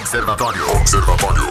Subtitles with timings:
[0.00, 0.70] Observatório.
[0.80, 1.42] Observatório.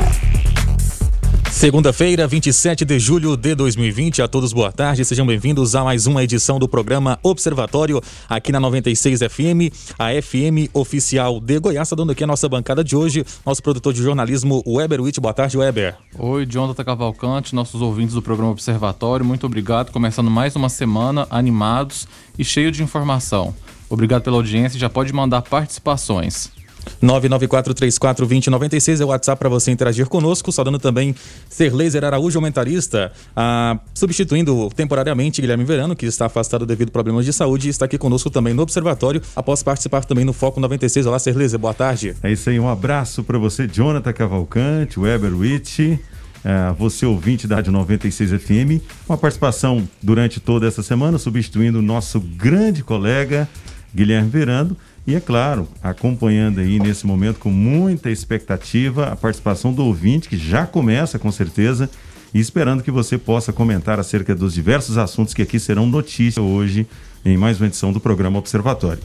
[1.51, 4.23] Segunda-feira, 27 de julho de 2020.
[4.23, 8.59] A todos boa tarde, sejam bem-vindos a mais uma edição do programa Observatório aqui na
[8.59, 11.87] 96 FM, a FM oficial de Goiás.
[11.87, 15.21] Está dando aqui a nossa bancada de hoje, nosso produtor de jornalismo, Weber Witt.
[15.21, 15.95] Boa tarde, Weber.
[16.17, 19.91] Oi, Jonathan Cavalcante, nossos ouvintes do programa Observatório, muito obrigado.
[19.91, 22.07] Começando mais uma semana animados
[22.37, 23.53] e cheio de informação.
[23.87, 26.58] Obrigado pela audiência e já pode mandar participações.
[27.01, 30.51] 994342096 é o WhatsApp para você interagir conosco.
[30.51, 31.15] Saudando também
[31.49, 37.25] Ser Laser Araújo, comentarista, ah, substituindo temporariamente Guilherme Verano, que está afastado devido a problemas
[37.25, 41.05] de saúde e está aqui conosco também no Observatório, após participar também no Foco 96.
[41.05, 42.15] Olá, Ser Laser, boa tarde.
[42.23, 45.99] É isso aí, um abraço para você, Jonathan Cavalcante, Weber Witt.
[46.43, 51.81] É, você ouvinte da Rádio 96 FM, uma participação durante toda essa semana, substituindo o
[51.81, 53.47] nosso grande colega
[53.93, 54.75] Guilherme Verano.
[55.09, 60.37] E é claro, acompanhando aí nesse momento com muita expectativa a participação do ouvinte, que
[60.37, 61.89] já começa com certeza,
[62.31, 66.85] e esperando que você possa comentar acerca dos diversos assuntos que aqui serão notícia hoje
[67.25, 69.01] em mais uma edição do programa Observatório.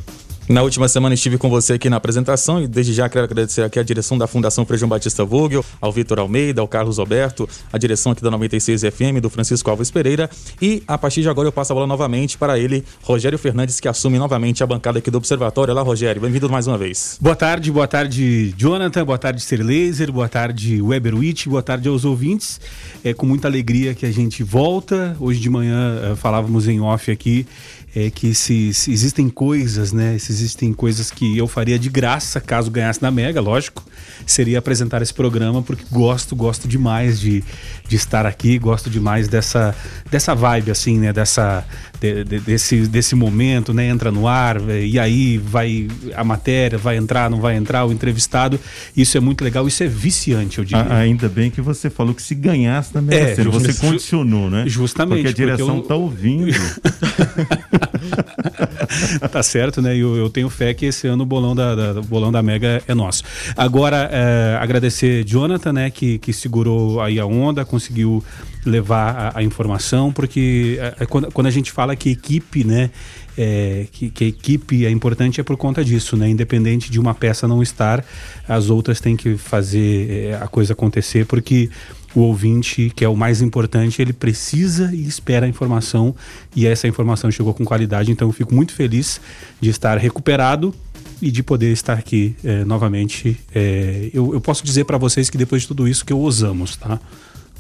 [0.47, 3.79] Na última semana estive com você aqui na apresentação e desde já quero agradecer aqui
[3.79, 7.79] a direção da Fundação Frei João Batista Vogel, ao Vitor Almeida, ao Carlos Alberto, a
[7.79, 10.29] direção aqui da 96 FM, do Francisco Alves Pereira
[10.61, 13.89] e a partir de agora eu passo a bola novamente para ele, Rogério Fernandes, que
[13.89, 15.73] assume novamente a bancada aqui do Observatório.
[15.73, 17.19] Olá, Rogério, bem-vindo mais uma vez.
[17.23, 21.89] Boa tarde, boa tarde, Jonathan, boa tarde, Ser Laser, boa tarde, Weber Witt, boa tarde
[21.89, 22.61] aos ouvintes.
[23.03, 25.17] É com muita alegria que a gente volta.
[25.19, 27.47] Hoje de manhã uh, falávamos em off aqui
[27.95, 30.19] é que se, se, existem coisas, né?
[30.19, 33.85] Se existem coisas que eu faria de graça caso ganhasse na Mega, lógico,
[34.27, 37.45] seria apresentar esse programa porque gosto, gosto demais de,
[37.89, 39.75] de estar aqui, gosto demais dessa,
[40.11, 41.13] dessa vibe, assim, né?
[41.13, 41.65] Dessa,
[42.01, 43.87] de, de, desse, desse momento, né?
[43.87, 45.87] Entra no ar e aí vai
[46.17, 48.59] a matéria, vai entrar, não vai entrar, o entrevistado.
[48.97, 50.93] Isso é muito legal, isso é viciante, eu diria.
[50.93, 54.65] ainda bem que você falou que se ganhasse na Mega é, você condicionou, né?
[54.67, 55.23] Justamente.
[55.23, 56.01] Porque a direção está eu...
[56.01, 56.53] ouvindo.
[59.31, 59.97] tá certo, né?
[59.97, 62.95] Eu, eu tenho fé que esse ano o bolão da, da, bolão da Mega é
[62.95, 63.23] nosso.
[63.57, 68.23] Agora, é, agradecer Jonathan, né, que, que segurou aí a onda, conseguiu
[68.65, 72.91] levar a, a informação, porque é, é quando, quando a gente fala que equipe, né,
[73.37, 76.29] é, que, que, a equipe é importante é por conta disso, né?
[76.29, 78.05] Independente de uma peça não estar,
[78.49, 81.69] as outras têm que fazer é, a coisa acontecer, porque
[82.15, 86.15] o ouvinte, que é o mais importante, ele precisa e espera a informação
[86.55, 88.13] e essa informação chegou com qualidade.
[88.13, 89.21] Então eu fico muito feliz
[89.61, 90.75] de estar recuperado
[91.21, 93.41] e de poder estar aqui é, novamente.
[93.55, 96.43] É, eu, eu, posso dizer para vocês que depois de tudo isso que eu os
[96.43, 97.01] amo, tá?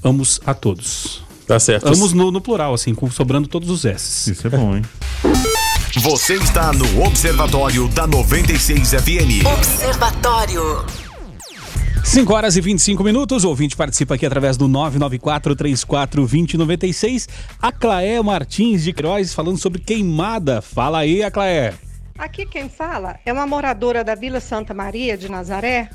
[0.02, 1.22] Amos a todos.
[1.46, 1.88] Tá certo.
[1.88, 4.30] Amos no, no plural, assim, com, sobrando todos os S.
[4.30, 4.82] Isso é bom, hein?
[5.96, 9.46] Você está no Observatório da 96 FM.
[9.46, 11.03] Observatório.
[12.04, 13.42] 5 horas e 25 minutos.
[13.44, 17.26] O ouvinte participa aqui através do 994-34-2096.
[17.60, 20.60] A Claé Martins de Queiroz falando sobre queimada.
[20.60, 21.72] Fala aí, a Claé.
[22.16, 25.88] Aqui quem fala é uma moradora da Vila Santa Maria de Nazaré.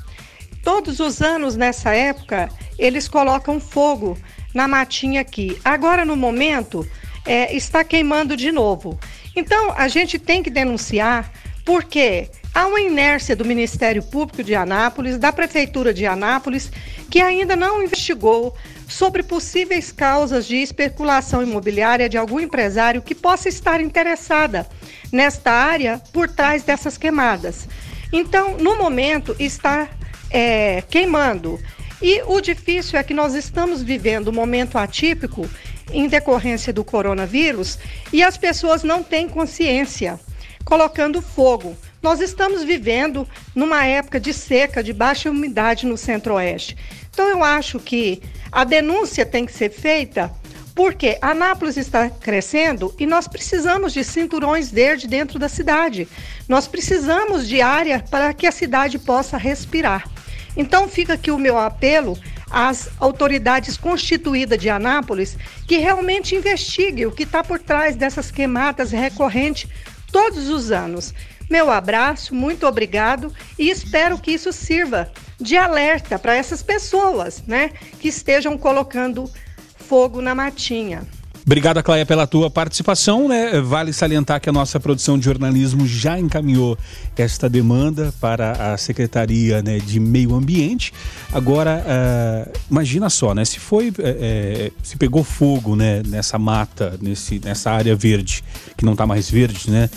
[0.63, 4.17] Todos os anos nessa época eles colocam fogo
[4.53, 5.59] na matinha aqui.
[5.63, 6.85] Agora no momento
[7.23, 8.99] é, está queimando de novo.
[9.35, 11.31] Então a gente tem que denunciar
[11.69, 16.71] porque Há uma inércia do Ministério Público de Anápolis, da Prefeitura de Anápolis,
[17.07, 18.55] que ainda não investigou
[18.87, 24.67] sobre possíveis causas de especulação imobiliária de algum empresário que possa estar interessada
[25.11, 27.67] nesta área por trás dessas queimadas.
[28.11, 29.87] Então, no momento, está
[30.31, 31.59] é, queimando.
[32.01, 35.47] E o difícil é que nós estamos vivendo um momento atípico
[35.93, 37.77] em decorrência do coronavírus
[38.11, 40.19] e as pessoas não têm consciência,
[40.63, 41.75] colocando fogo.
[42.01, 46.77] Nós estamos vivendo numa época de seca, de baixa umidade no centro-oeste.
[47.11, 48.21] Então, eu acho que
[48.51, 50.31] a denúncia tem que ser feita
[50.73, 56.07] porque Anápolis está crescendo e nós precisamos de cinturões verdes dentro da cidade.
[56.47, 60.09] Nós precisamos de área para que a cidade possa respirar.
[60.55, 62.17] Então, fica aqui o meu apelo
[62.49, 65.37] às autoridades constituídas de Anápolis
[65.67, 69.69] que realmente investiguem o que está por trás dessas queimadas recorrentes
[70.11, 71.13] todos os anos.
[71.49, 77.71] Meu abraço, muito obrigado e espero que isso sirva de alerta para essas pessoas, né,
[77.99, 79.29] que estejam colocando
[79.77, 81.01] fogo na matinha.
[81.49, 83.27] Obrigado, Claia, pela tua participação.
[83.27, 83.59] Né?
[83.59, 86.77] Vale salientar que a nossa produção de jornalismo já encaminhou
[87.17, 90.93] esta demanda para a Secretaria né, de Meio Ambiente.
[91.33, 93.43] Agora, uh, imagina só, né?
[93.45, 98.43] Se foi, é, se pegou fogo né, nessa mata, nesse, nessa área verde,
[98.77, 99.89] que não está mais verde, né?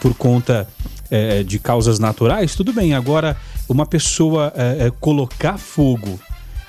[0.00, 0.68] Por conta
[1.10, 2.94] é, de causas naturais, tudo bem.
[2.94, 3.36] Agora,
[3.68, 6.20] uma pessoa é, colocar fogo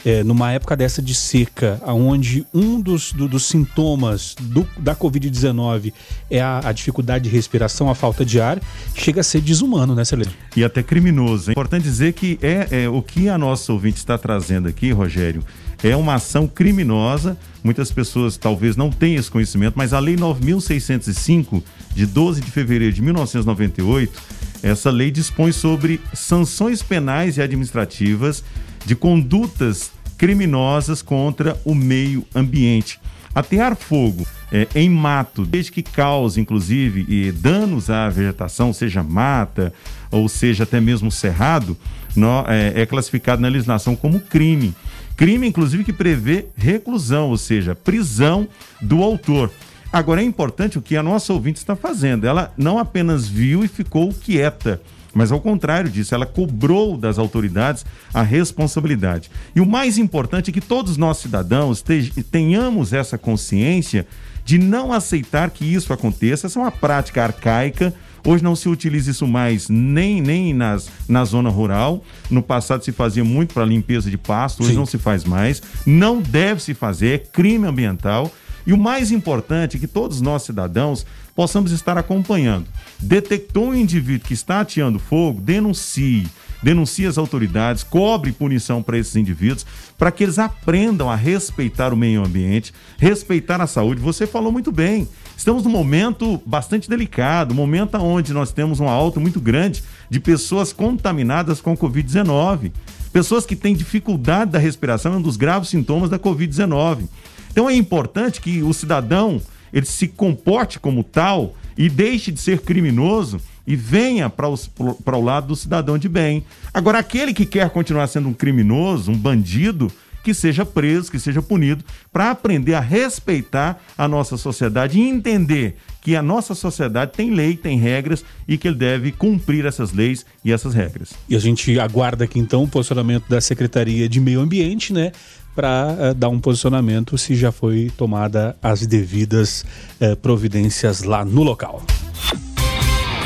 [0.06, 5.94] é, numa época dessa de seca, onde um dos, do, dos sintomas do, da Covid-19
[6.30, 8.59] é a, a, dificuldade de respiração, a falta de ar,
[8.95, 10.36] chega a ser desumano, né, Celeste?
[10.56, 11.51] E até criminoso.
[11.51, 15.44] É importante dizer que é, é o que a nossa ouvinte está trazendo aqui, Rogério,
[15.83, 17.38] é uma ação criminosa.
[17.63, 21.62] Muitas pessoas talvez não tenham esse conhecimento, mas a Lei 9.605,
[21.94, 28.44] de 12 de fevereiro de 1998, essa lei dispõe sobre sanções penais e administrativas
[28.86, 33.00] de condutas criminosas contra o meio ambiente.
[33.33, 39.74] Atear fogo é, em mato, desde que cause, inclusive, danos à vegetação, seja mata
[40.12, 41.78] ou seja até mesmo cerrado,
[42.16, 44.75] no, é, é classificado na legislação como crime.
[45.16, 48.48] Crime, inclusive, que prevê reclusão, ou seja, prisão
[48.81, 49.50] do autor.
[49.94, 52.25] Agora é importante o que a nossa ouvinte está fazendo.
[52.25, 54.81] Ela não apenas viu e ficou quieta
[55.13, 59.30] mas ao contrário disso, ela cobrou das autoridades a responsabilidade.
[59.56, 61.84] E o mais importante é que todos nós cidadãos
[62.31, 64.08] tenhamos essa consciência
[64.44, 66.48] de não aceitar que isso aconteça.
[66.48, 67.94] Essa é uma prática arcaica.
[68.25, 72.04] Hoje não se utiliza isso mais nem, nem nas, na zona rural.
[72.30, 74.78] No passado se fazia muito para limpeza de pasto, hoje Sim.
[74.78, 75.62] não se faz mais.
[75.86, 78.31] Não deve se fazer, é crime ambiental.
[78.66, 81.06] E o mais importante é que todos nós cidadãos
[81.42, 82.68] possamos estar acompanhando.
[83.00, 86.28] Detectou um indivíduo que está ateando fogo, denuncie.
[86.62, 89.66] Denuncie as autoridades, cobre punição para esses indivíduos,
[89.98, 94.00] para que eles aprendam a respeitar o meio ambiente, respeitar a saúde.
[94.00, 95.10] Você falou muito bem.
[95.36, 100.20] Estamos num momento bastante delicado, um momento onde nós temos uma alta muito grande de
[100.20, 102.72] pessoas contaminadas com Covid-19.
[103.12, 107.08] Pessoas que têm dificuldade da respiração é um dos graves sintomas da Covid-19.
[107.52, 109.42] Então é importante que o cidadão
[109.74, 115.48] ele se comporte como tal e deixe de ser criminoso e venha para o lado
[115.48, 116.44] do cidadão de bem.
[116.74, 119.92] Agora, aquele que quer continuar sendo um criminoso, um bandido,
[120.24, 125.78] que seja preso, que seja punido, para aprender a respeitar a nossa sociedade e entender
[126.01, 130.25] que a nossa sociedade tem lei, tem regras e que ele deve cumprir essas leis
[130.44, 131.13] e essas regras.
[131.30, 135.12] E a gente aguarda aqui então o posicionamento da Secretaria de Meio Ambiente, né?
[135.56, 139.65] para uh, eh, dar um posicionamento se já foi tomada as devidas
[140.00, 141.83] uh, providências lá no local.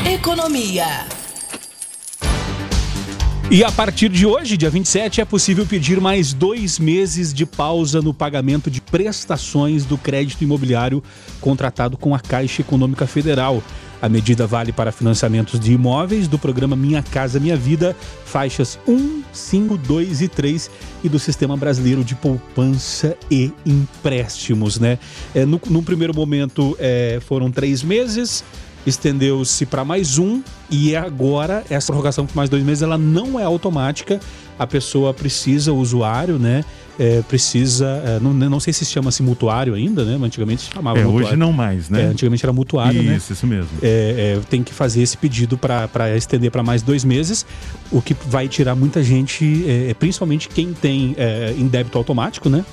[0.04, 1.06] Economia.
[3.48, 8.02] E a partir de hoje, dia 27, é possível pedir mais dois meses de pausa
[8.02, 11.00] no pagamento de prestações do crédito imobiliário
[11.40, 13.62] contratado com a Caixa Econômica Federal.
[14.02, 19.22] A medida vale para financiamentos de imóveis do programa Minha Casa Minha Vida, faixas 1,
[19.32, 20.70] 5, 2 e 3
[21.04, 24.80] e do Sistema Brasileiro de Poupança e Empréstimos.
[24.80, 24.98] Né?
[25.32, 28.44] É, no, no primeiro momento é, foram três meses,
[28.86, 33.44] estendeu-se para mais um e agora essa prorrogação por mais dois meses ela não é
[33.44, 34.20] automática.
[34.58, 36.64] A pessoa precisa, o usuário, né?
[36.98, 38.02] é, precisa.
[38.04, 40.12] É, não, não sei se chama-se mutuário ainda, né?
[40.12, 41.28] Mas antigamente se chamava é, mutuário.
[41.28, 42.02] Hoje não mais, né?
[42.02, 43.16] É, antigamente era mutuário, isso, né?
[43.16, 43.70] Isso, isso mesmo.
[43.82, 47.44] É, é, tem que fazer esse pedido para estender para mais dois meses,
[47.90, 51.16] o que vai tirar muita gente, é, principalmente quem tem
[51.56, 52.64] em débito automático, né?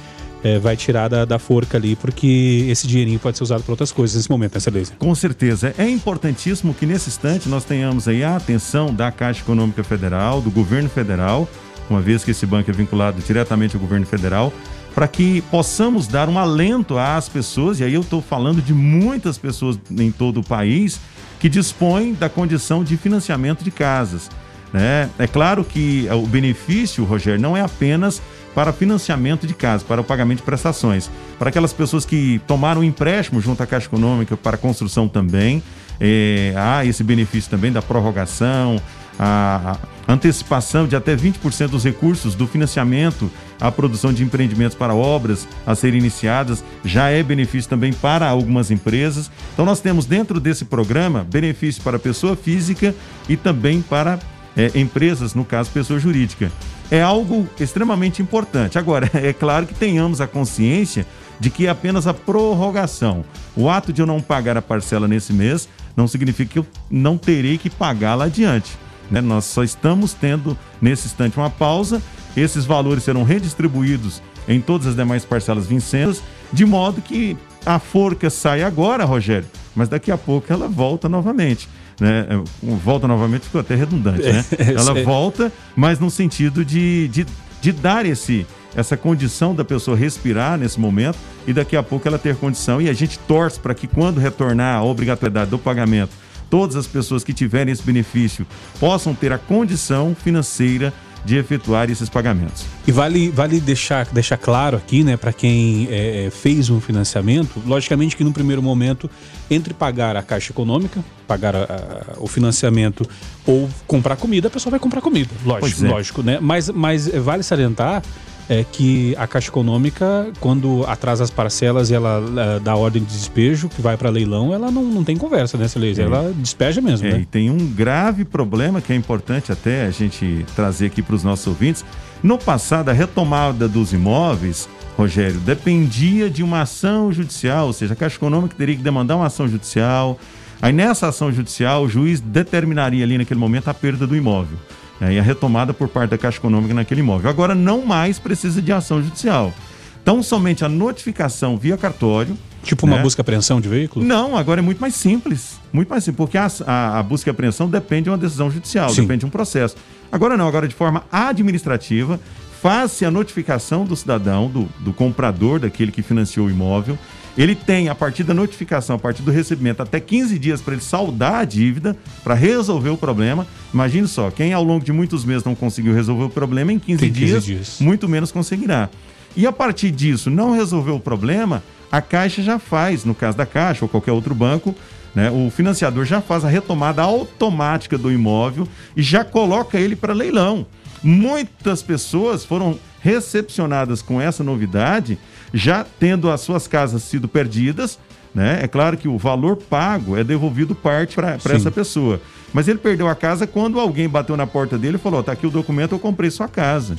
[0.43, 3.93] É, vai tirar da, da, forca ali, porque esse dinheirinho pode ser usado para outras
[3.93, 4.93] coisas nesse momento, né, Celeste?
[4.97, 5.73] Com certeza.
[5.77, 10.51] É importantíssimo que nesse instante nós tenhamos aí a atenção da Caixa Econômica Federal, do
[10.51, 11.47] governo federal,
[11.89, 14.51] uma vez que esse banco é vinculado diretamente ao governo federal,
[14.93, 19.37] para que possamos dar um alento às pessoas, e aí eu estou falando de muitas
[19.37, 20.99] pessoas em todo o país
[21.39, 24.29] que dispõem da condição de financiamento de casas.
[24.71, 25.09] Né?
[25.19, 28.21] É claro que o benefício, Rogério, não é apenas
[28.53, 31.09] para financiamento de casas, para o pagamento de prestações.
[31.39, 35.61] Para aquelas pessoas que tomaram empréstimo junto à Caixa Econômica para construção também,
[35.99, 38.81] é, há esse benefício também da prorrogação,
[39.19, 45.47] a, antecipação de até 20% dos recursos do financiamento à produção de empreendimentos para obras
[45.65, 49.31] a serem iniciadas já é benefício também para algumas empresas.
[49.53, 52.93] Então, nós temos dentro desse programa benefício para pessoa física
[53.29, 54.19] e também para
[54.57, 56.51] é, empresas, no caso, pessoa jurídica.
[56.91, 58.77] É algo extremamente importante.
[58.77, 61.05] Agora, é claro que tenhamos a consciência
[61.39, 63.25] de que é apenas a prorrogação.
[63.55, 67.17] O ato de eu não pagar a parcela nesse mês não significa que eu não
[67.17, 68.77] terei que pagar lá adiante.
[69.09, 69.21] Né?
[69.21, 72.01] Nós só estamos tendo nesse instante uma pausa,
[72.35, 76.21] esses valores serão redistribuídos em todas as demais parcelas vincendas,
[76.51, 81.69] de modo que a forca sai agora, Rogério, mas daqui a pouco ela volta novamente.
[81.99, 82.27] Né?
[82.29, 84.45] É, volta novamente, ficou até redundante, né?
[84.75, 87.25] Ela volta, mas no sentido de, de,
[87.61, 88.45] de dar esse,
[88.75, 92.81] essa condição da pessoa respirar nesse momento e daqui a pouco ela ter condição.
[92.81, 96.11] E a gente torce para que quando retornar a obrigatoriedade do pagamento,
[96.49, 98.45] todas as pessoas que tiverem esse benefício
[98.79, 100.93] possam ter a condição financeira
[101.25, 102.65] de efetuar esses pagamentos.
[102.85, 107.61] E vale, vale deixar, deixar claro aqui, né, para quem é, é, fez um financiamento,
[107.65, 109.09] logicamente que no primeiro momento,
[109.49, 113.07] entre pagar a Caixa Econômica, pagar a, a, o financiamento
[113.45, 115.89] ou comprar comida, a pessoa vai comprar comida, lógico, é.
[115.89, 116.39] lógico, né?
[116.41, 118.03] Mas, mas vale salientar
[118.49, 123.09] é que a Caixa Econômica, quando atrasa as parcelas e ela, ela dá ordem de
[123.09, 126.01] despejo, que vai para leilão, ela não, não tem conversa, né, Celeste?
[126.01, 126.05] É.
[126.05, 127.19] Ela despeja mesmo, é, né?
[127.21, 131.23] E tem um grave problema que é importante até a gente trazer aqui para os
[131.23, 131.85] nossos ouvintes.
[132.21, 137.95] No passado, a retomada dos imóveis, Rogério, dependia de uma ação judicial, ou seja, a
[137.95, 140.19] Caixa Econômica teria que demandar uma ação judicial.
[140.61, 144.57] Aí nessa ação judicial, o juiz determinaria ali naquele momento a perda do imóvel
[144.99, 147.29] né, e a retomada por parte da Caixa Econômica naquele imóvel.
[147.29, 149.53] Agora não mais precisa de ação judicial.
[150.01, 152.37] Então, somente a notificação via cartório.
[152.61, 152.93] Tipo né?
[152.93, 154.05] uma busca e apreensão de veículo?
[154.05, 155.59] Não, agora é muito mais simples.
[155.71, 158.89] Muito mais simples, porque a, a, a busca e apreensão depende de uma decisão judicial,
[158.89, 159.01] Sim.
[159.01, 159.75] depende de um processo.
[160.11, 162.19] Agora não, agora de forma administrativa,
[162.61, 166.97] faz-se a notificação do cidadão, do, do comprador, daquele que financiou o imóvel,
[167.37, 170.83] ele tem, a partir da notificação, a partir do recebimento, até 15 dias para ele
[170.83, 173.47] saldar a dívida, para resolver o problema.
[173.73, 176.99] Imagine só, quem ao longo de muitos meses não conseguiu resolver o problema, em 15,
[177.07, 178.89] 15 dias, dias, muito menos conseguirá.
[179.35, 183.45] E a partir disso, não resolveu o problema, a Caixa já faz, no caso da
[183.45, 184.75] Caixa ou qualquer outro banco,
[185.15, 190.13] né, o financiador já faz a retomada automática do imóvel e já coloca ele para
[190.13, 190.65] leilão.
[191.03, 195.19] Muitas pessoas foram recepcionadas com essa novidade
[195.53, 197.99] já tendo as suas casas sido perdidas,
[198.33, 198.59] né?
[198.63, 202.19] É claro que o valor pago é devolvido parte para essa pessoa.
[202.51, 205.45] Mas ele perdeu a casa quando alguém bateu na porta dele e falou: tá aqui
[205.45, 206.97] o documento, eu comprei sua casa.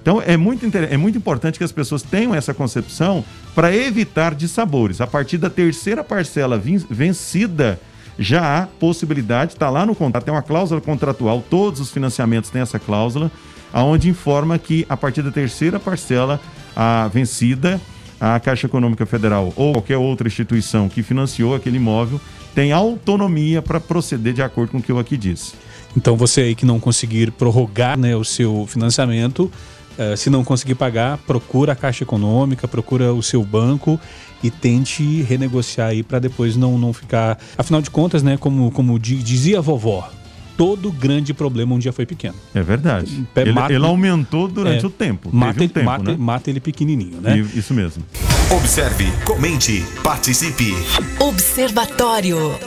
[0.00, 5.00] Então é muito, é muito importante que as pessoas tenham essa concepção para evitar dissabores.
[5.00, 7.80] A partir da terceira parcela vencida,
[8.18, 12.60] já há possibilidade, está lá no contrato, tem uma cláusula contratual, todos os financiamentos têm
[12.60, 13.30] essa cláusula,
[13.72, 16.40] aonde informa que a partir da terceira parcela
[16.74, 17.80] a vencida,
[18.22, 22.20] a Caixa Econômica Federal ou qualquer outra instituição que financiou aquele imóvel
[22.54, 25.54] tem autonomia para proceder de acordo com o que eu aqui disse.
[25.96, 29.50] Então você aí que não conseguir prorrogar né, o seu financiamento,
[29.98, 33.98] uh, se não conseguir pagar, procura a Caixa Econômica, procura o seu banco
[34.40, 37.36] e tente renegociar aí para depois não, não ficar.
[37.58, 40.08] Afinal de contas, né, como, como dizia a vovó,
[40.56, 42.34] todo grande problema um dia foi pequeno.
[42.54, 43.26] É verdade.
[43.36, 45.30] Ele, mata, ele aumentou durante é, o tempo.
[45.32, 46.16] Mata, um tempo, mata, né?
[46.18, 47.38] mata ele pequenininho, né?
[47.38, 48.02] E, isso mesmo.
[48.50, 50.74] Observe, comente, participe.
[51.18, 52.58] Observatório.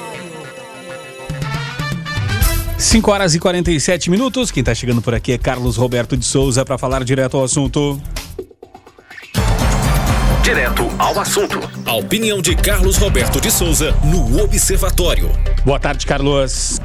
[2.77, 4.51] 5 horas e 47 minutos.
[4.51, 8.01] Quem está chegando por aqui é Carlos Roberto de Souza para falar direto ao assunto.
[10.44, 11.60] Direto ao assunto.
[11.86, 15.30] A opinião de Carlos Roberto de Souza no Observatório.
[15.65, 16.80] Boa tarde, Carlos.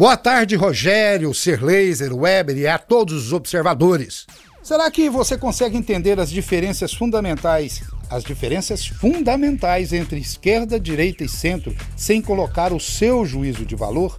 [0.00, 4.26] Boa tarde, Rogério, Ser Laser, Weber e a todos os observadores.
[4.62, 11.28] Será que você consegue entender as diferenças fundamentais, as diferenças fundamentais entre esquerda, direita e
[11.28, 14.18] centro, sem colocar o seu juízo de valor?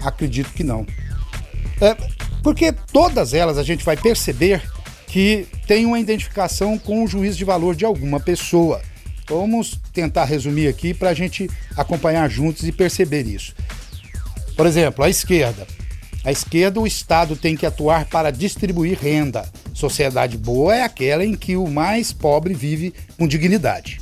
[0.00, 0.86] Acredito que não.
[1.78, 1.94] É,
[2.42, 4.62] porque todas elas a gente vai perceber
[5.06, 8.80] que tem uma identificação com o juízo de valor de alguma pessoa.
[9.28, 13.54] Vamos tentar resumir aqui para a gente acompanhar juntos e perceber isso.
[14.56, 15.66] Por exemplo, a esquerda.
[16.24, 19.50] A esquerda, o Estado tem que atuar para distribuir renda.
[19.74, 24.00] Sociedade boa é aquela em que o mais pobre vive com dignidade.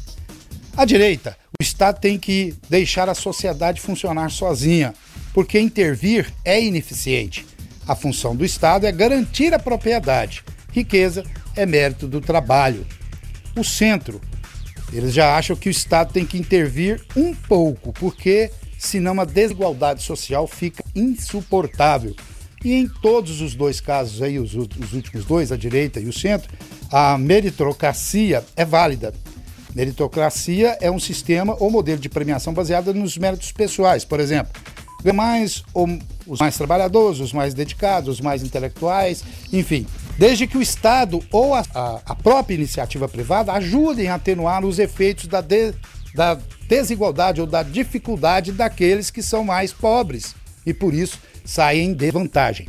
[0.76, 4.94] A direita, o Estado tem que deixar a sociedade funcionar sozinha,
[5.32, 7.46] porque intervir é ineficiente.
[7.86, 10.44] A função do Estado é garantir a propriedade.
[10.72, 11.24] Riqueza
[11.56, 12.86] é mérito do trabalho.
[13.56, 14.20] O centro,
[14.92, 20.02] eles já acham que o Estado tem que intervir um pouco, porque senão a desigualdade
[20.02, 22.16] social fica insuportável.
[22.64, 26.12] E em todos os dois casos aí, os, os últimos dois, a direita e o
[26.12, 26.50] centro,
[26.90, 29.12] a meritocracia é válida.
[29.74, 34.04] Meritocracia é um sistema ou modelo de premiação baseado nos méritos pessoais.
[34.04, 34.52] Por exemplo,
[35.14, 35.62] mais
[36.26, 39.22] os mais trabalhadores, os mais dedicados, os mais intelectuais,
[39.52, 39.86] enfim.
[40.18, 44.78] Desde que o Estado ou a, a, a própria iniciativa privada ajudem a atenuar os
[44.78, 45.72] efeitos da de,
[46.14, 46.38] da
[46.70, 52.68] desigualdade ou da dificuldade daqueles que são mais pobres e por isso saem em desvantagem.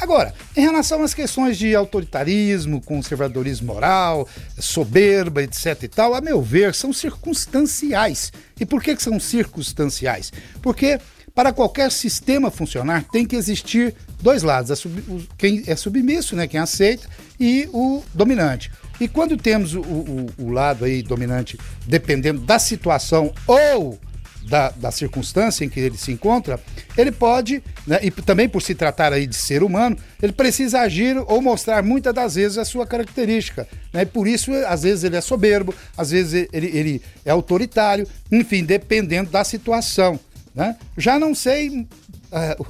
[0.00, 6.40] Agora, em relação às questões de autoritarismo, conservadorismo moral, soberba, etc e tal, a meu
[6.40, 8.32] ver, são circunstanciais.
[8.58, 10.32] E por que, que são circunstanciais?
[10.60, 10.98] Porque
[11.34, 16.46] para qualquer sistema funcionar, tem que existir dois lados: sub, o, quem é submisso, né,
[16.46, 17.08] quem aceita,
[17.40, 18.70] e o dominante.
[19.00, 23.98] E quando temos o, o, o lado aí dominante, dependendo da situação ou
[24.44, 26.58] da, da, circunstância em que ele se encontra,
[26.96, 31.16] ele pode, né, e também por se tratar aí de ser humano, ele precisa agir
[31.16, 33.68] ou mostrar muitas das vezes a sua característica.
[33.92, 38.64] Né, por isso, às vezes, ele é soberbo, às vezes ele, ele é autoritário, enfim,
[38.64, 40.18] dependendo da situação.
[40.54, 40.76] Né?
[40.98, 42.66] Já não sei uh,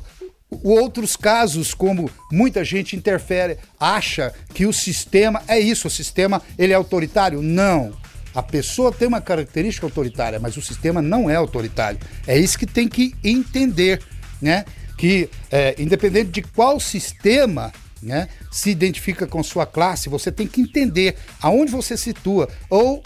[0.63, 6.73] outros casos, como muita gente interfere, acha que o sistema é isso, o sistema ele
[6.73, 7.43] é autoritário.
[7.43, 7.93] Não.
[8.35, 11.99] A pessoa tem uma característica autoritária, mas o sistema não é autoritário.
[12.27, 14.03] É isso que tem que entender,
[14.41, 14.65] né?
[14.97, 20.61] Que é, independente de qual sistema né, se identifica com sua classe, você tem que
[20.61, 23.03] entender aonde você situa, ou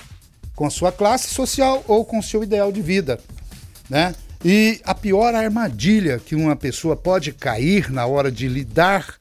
[0.55, 3.21] com sua classe social ou com seu ideal de vida,
[3.91, 4.15] né?
[4.45, 9.16] E a pior armadilha que uma pessoa pode cair na hora de lidar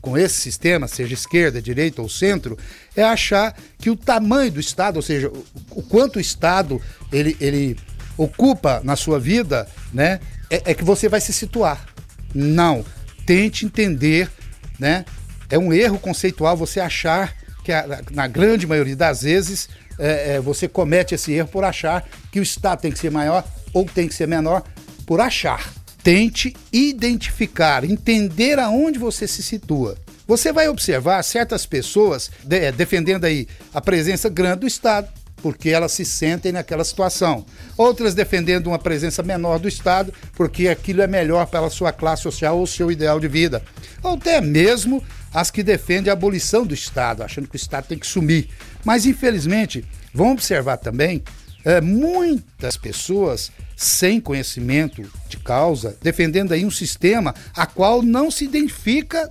[0.00, 2.56] com esse sistema, seja esquerda, direita ou centro,
[2.96, 5.30] é achar que o tamanho do Estado, ou seja,
[5.70, 6.80] o, quanto o Estado
[7.12, 7.76] ele, ele
[8.16, 11.86] ocupa na sua vida, né, é, é que você vai se situar.
[12.34, 12.84] Não.
[13.26, 14.30] Tente entender,
[14.78, 15.04] né?
[15.48, 20.40] É um erro conceitual você achar que, a, na grande maioria das vezes, é, é,
[20.40, 24.08] você comete esse erro por achar que o Estado tem que ser maior ou tem
[24.08, 24.62] que ser menor
[25.06, 25.72] por achar.
[26.02, 29.96] Tente identificar, entender aonde você se situa.
[30.26, 35.08] Você vai observar certas pessoas de, é, defendendo aí a presença grande do Estado,
[35.42, 37.44] porque elas se sentem naquela situação.
[37.76, 42.58] Outras defendendo uma presença menor do Estado, porque aquilo é melhor pela sua classe social
[42.58, 43.62] ou seu ideal de vida.
[44.02, 47.98] Ou até mesmo as que defendem a abolição do Estado, achando que o Estado tem
[47.98, 48.48] que sumir.
[48.84, 49.84] Mas, infelizmente,
[50.14, 51.22] vão observar também
[51.64, 58.44] é, muitas pessoas sem conhecimento de causa, defendendo aí um sistema a qual não se
[58.44, 59.30] identifica,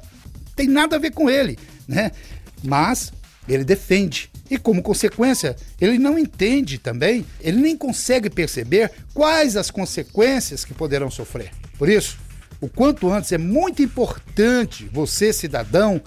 [0.56, 1.58] tem nada a ver com ele,
[1.88, 2.12] né?
[2.64, 3.14] Mas
[3.48, 4.30] ele defende.
[4.50, 10.74] E como consequência, ele não entende também, ele nem consegue perceber quais as consequências que
[10.74, 11.52] poderão sofrer.
[11.78, 12.18] Por isso,
[12.60, 16.02] o quanto antes é muito importante você, cidadão,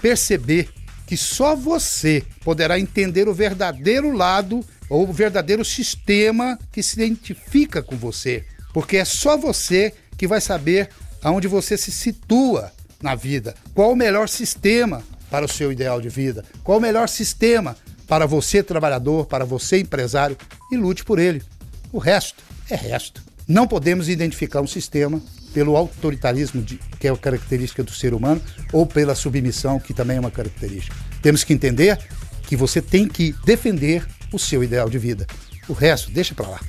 [0.00, 0.68] perceber
[1.06, 7.82] que só você poderá entender o verdadeiro lado ou o verdadeiro sistema que se identifica
[7.82, 10.88] com você, porque é só você que vai saber
[11.22, 12.72] aonde você se situa
[13.02, 17.08] na vida, qual o melhor sistema para o seu ideal de vida, qual o melhor
[17.08, 20.36] sistema para você trabalhador, para você empresário
[20.72, 21.42] e lute por ele.
[21.92, 23.22] O resto é resto.
[23.46, 25.20] Não podemos identificar um sistema
[25.52, 28.40] pelo autoritarismo, de, que é a característica do ser humano,
[28.72, 30.94] ou pela submissão, que também é uma característica.
[31.22, 31.98] Temos que entender
[32.42, 35.26] que você tem que defender o seu ideal de vida.
[35.68, 36.60] O resto, deixa para lá.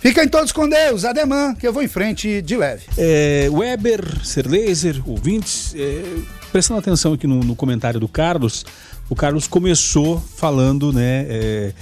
[0.00, 2.82] Fiquem todos com Deus, ademã, que eu vou em frente de leve.
[2.98, 6.02] É, Weber, Ser Laser, ouvintes, é,
[6.50, 8.64] prestando atenção aqui no, no comentário do Carlos,
[9.08, 11.72] o Carlos começou falando, né, é,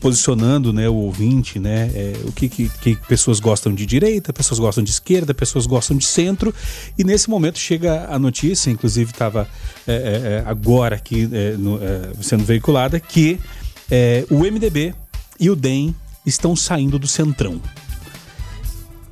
[0.00, 4.60] posicionando, né, o ouvinte, né, é, o que, que, que, pessoas gostam de direita, pessoas
[4.60, 6.54] gostam de esquerda, pessoas gostam de centro,
[6.98, 9.48] e nesse momento chega a notícia, inclusive estava
[9.86, 11.80] é, é, é, agora aqui no,
[12.22, 13.40] sendo veiculada, que
[14.30, 14.94] o MDB
[15.38, 15.94] e o DEM
[16.24, 17.60] estão saindo do centrão.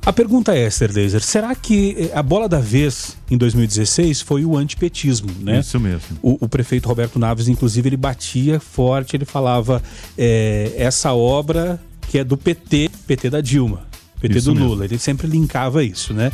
[0.05, 4.43] A pergunta é, Esther Laser, será que eh, a bola da vez em 2016 foi
[4.43, 5.61] o antipetismo, né?
[5.61, 6.17] Isso mesmo.
[6.21, 9.81] O, o prefeito Roberto Naves, inclusive, ele batia forte, ele falava
[10.17, 13.87] é, essa obra que é do PT, PT da Dilma,
[14.19, 14.69] PT isso do mesmo.
[14.71, 16.33] Lula, ele sempre linkava isso, né?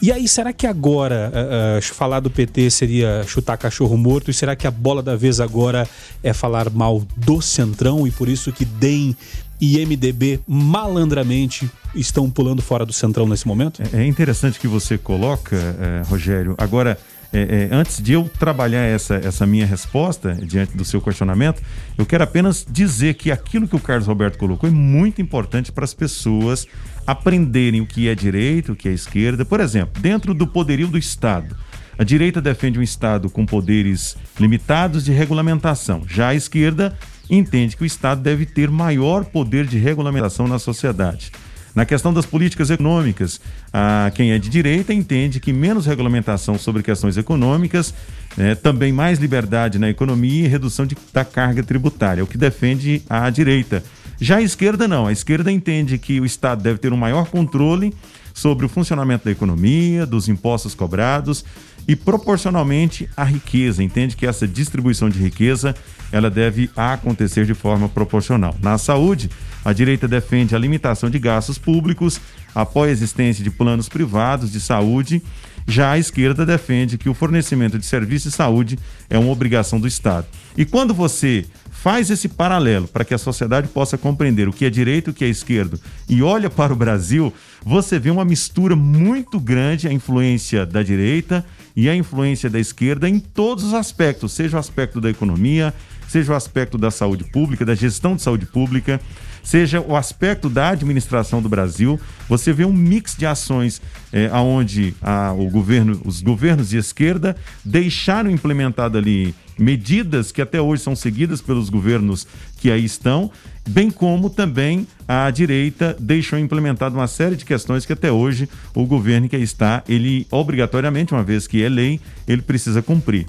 [0.00, 4.30] E aí, será que agora uh, uh, falar do PT seria chutar cachorro morto?
[4.30, 5.88] E será que a bola da vez agora
[6.22, 9.16] é falar mal do Centrão e por isso que DEM
[9.60, 13.82] e MDB malandramente estão pulando fora do Centrão nesse momento?
[13.92, 16.54] É, é interessante que você coloca, é, Rogério.
[16.58, 16.98] Agora,
[17.32, 21.62] é, é, antes de eu trabalhar essa, essa minha resposta diante do seu questionamento,
[21.98, 25.84] eu quero apenas dizer que aquilo que o Carlos Roberto colocou é muito importante para
[25.84, 26.66] as pessoas
[27.06, 29.44] aprenderem o que é direita, o que é esquerda.
[29.44, 31.56] Por exemplo, dentro do poderio do Estado.
[31.98, 36.02] A direita defende um Estado com poderes limitados de regulamentação.
[36.06, 36.96] Já a esquerda
[37.28, 41.32] entende que o Estado deve ter maior poder de regulamentação na sociedade.
[41.76, 43.38] Na questão das políticas econômicas,
[43.70, 47.92] a, quem é de direita entende que menos regulamentação sobre questões econômicas,
[48.38, 53.02] é, também mais liberdade na economia e redução de, da carga tributária, o que defende
[53.10, 53.84] a direita.
[54.18, 57.92] Já a esquerda não, a esquerda entende que o Estado deve ter um maior controle
[58.32, 61.44] sobre o funcionamento da economia, dos impostos cobrados
[61.88, 63.82] e proporcionalmente à riqueza.
[63.82, 65.74] Entende que essa distribuição de riqueza
[66.12, 68.54] ela deve acontecer de forma proporcional.
[68.62, 69.30] Na saúde,
[69.64, 72.20] a direita defende a limitação de gastos públicos,
[72.54, 75.22] apoia a existência de planos privados de saúde.
[75.68, 78.78] Já a esquerda defende que o fornecimento de serviços de saúde
[79.10, 80.26] é uma obrigação do Estado.
[80.56, 84.70] E quando você faz esse paralelo para que a sociedade possa compreender o que é
[84.70, 87.32] direito e o que é esquerdo e olha para o Brasil,
[87.64, 91.44] você vê uma mistura muito grande a influência da direita
[91.76, 95.74] e a influência da esquerda em todos os aspectos, seja o aspecto da economia,
[96.08, 98.98] seja o aspecto da saúde pública, da gestão de saúde pública,
[99.46, 102.00] seja o aspecto da administração do Brasil.
[102.28, 103.80] Você vê um mix de ações
[104.12, 110.60] é, onde a, o governo, os governos de esquerda deixaram implementado ali medidas que até
[110.60, 112.26] hoje são seguidas pelos governos
[112.58, 113.30] que aí estão,
[113.68, 118.84] bem como também a direita deixou implementada uma série de questões que até hoje o
[118.84, 123.26] governo que aí está, ele obrigatoriamente, uma vez que é lei, ele precisa cumprir.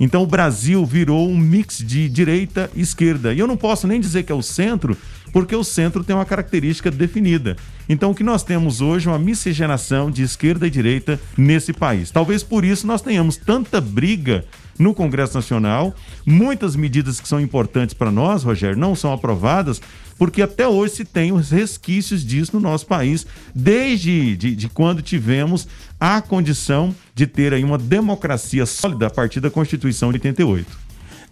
[0.00, 3.34] Então o Brasil virou um mix de direita e esquerda.
[3.34, 4.96] E eu não posso nem dizer que é o centro,
[5.30, 7.54] porque o centro tem uma característica definida.
[7.86, 12.10] Então o que nós temos hoje é uma miscigenação de esquerda e direita nesse país.
[12.10, 14.44] Talvez por isso nós tenhamos tanta briga
[14.80, 15.94] no Congresso Nacional.
[16.26, 19.80] Muitas medidas que são importantes para nós, Rogério, não são aprovadas
[20.20, 25.00] porque até hoje se tem os resquícios disso no nosso país, desde de, de quando
[25.00, 25.66] tivemos
[25.98, 30.78] a condição de ter aí uma democracia sólida a partir da Constituição de 88.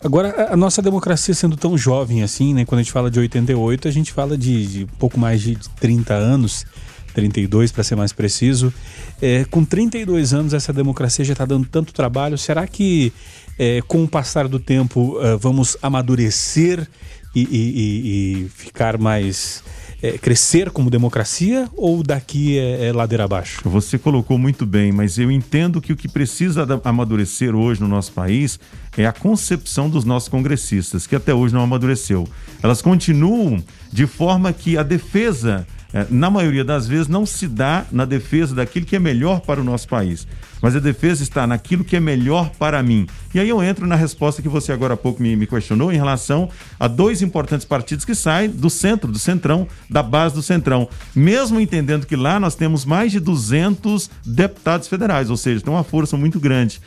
[0.03, 2.65] Agora, a nossa democracia sendo tão jovem assim, né?
[2.65, 6.15] Quando a gente fala de 88, a gente fala de, de pouco mais de 30
[6.15, 6.65] anos,
[7.13, 8.73] 32 para ser mais preciso.
[9.21, 12.39] É, com 32 anos, essa democracia já está dando tanto trabalho.
[12.39, 13.13] Será que
[13.59, 16.89] é, com o passar do tempo uh, vamos amadurecer
[17.35, 19.63] e, e, e ficar mais.
[20.01, 23.61] É, crescer como democracia ou daqui é, é, ladeira abaixo?
[23.65, 28.13] Você colocou muito bem, mas eu entendo que o que precisa amadurecer hoje no nosso
[28.13, 28.61] país
[28.97, 32.29] é a concepção dos nossos congressistas, que até hoje não amadureceu.
[32.63, 33.61] Elas continuam
[33.93, 35.67] de forma que a defesa
[36.11, 39.65] na maioria das vezes, não se dá na defesa daquilo que é melhor para o
[39.65, 40.27] nosso país,
[40.61, 43.07] mas a defesa está naquilo que é melhor para mim.
[43.35, 45.97] E aí eu entro na resposta que você agora há pouco me, me questionou em
[45.97, 50.89] relação a dois importantes partidos que saem do centro, do centrão, da base do centrão,
[51.15, 55.85] mesmo entendendo que lá nós temos mais de 200 deputados federais, ou seja, tem uma
[55.85, 56.81] força muito grande.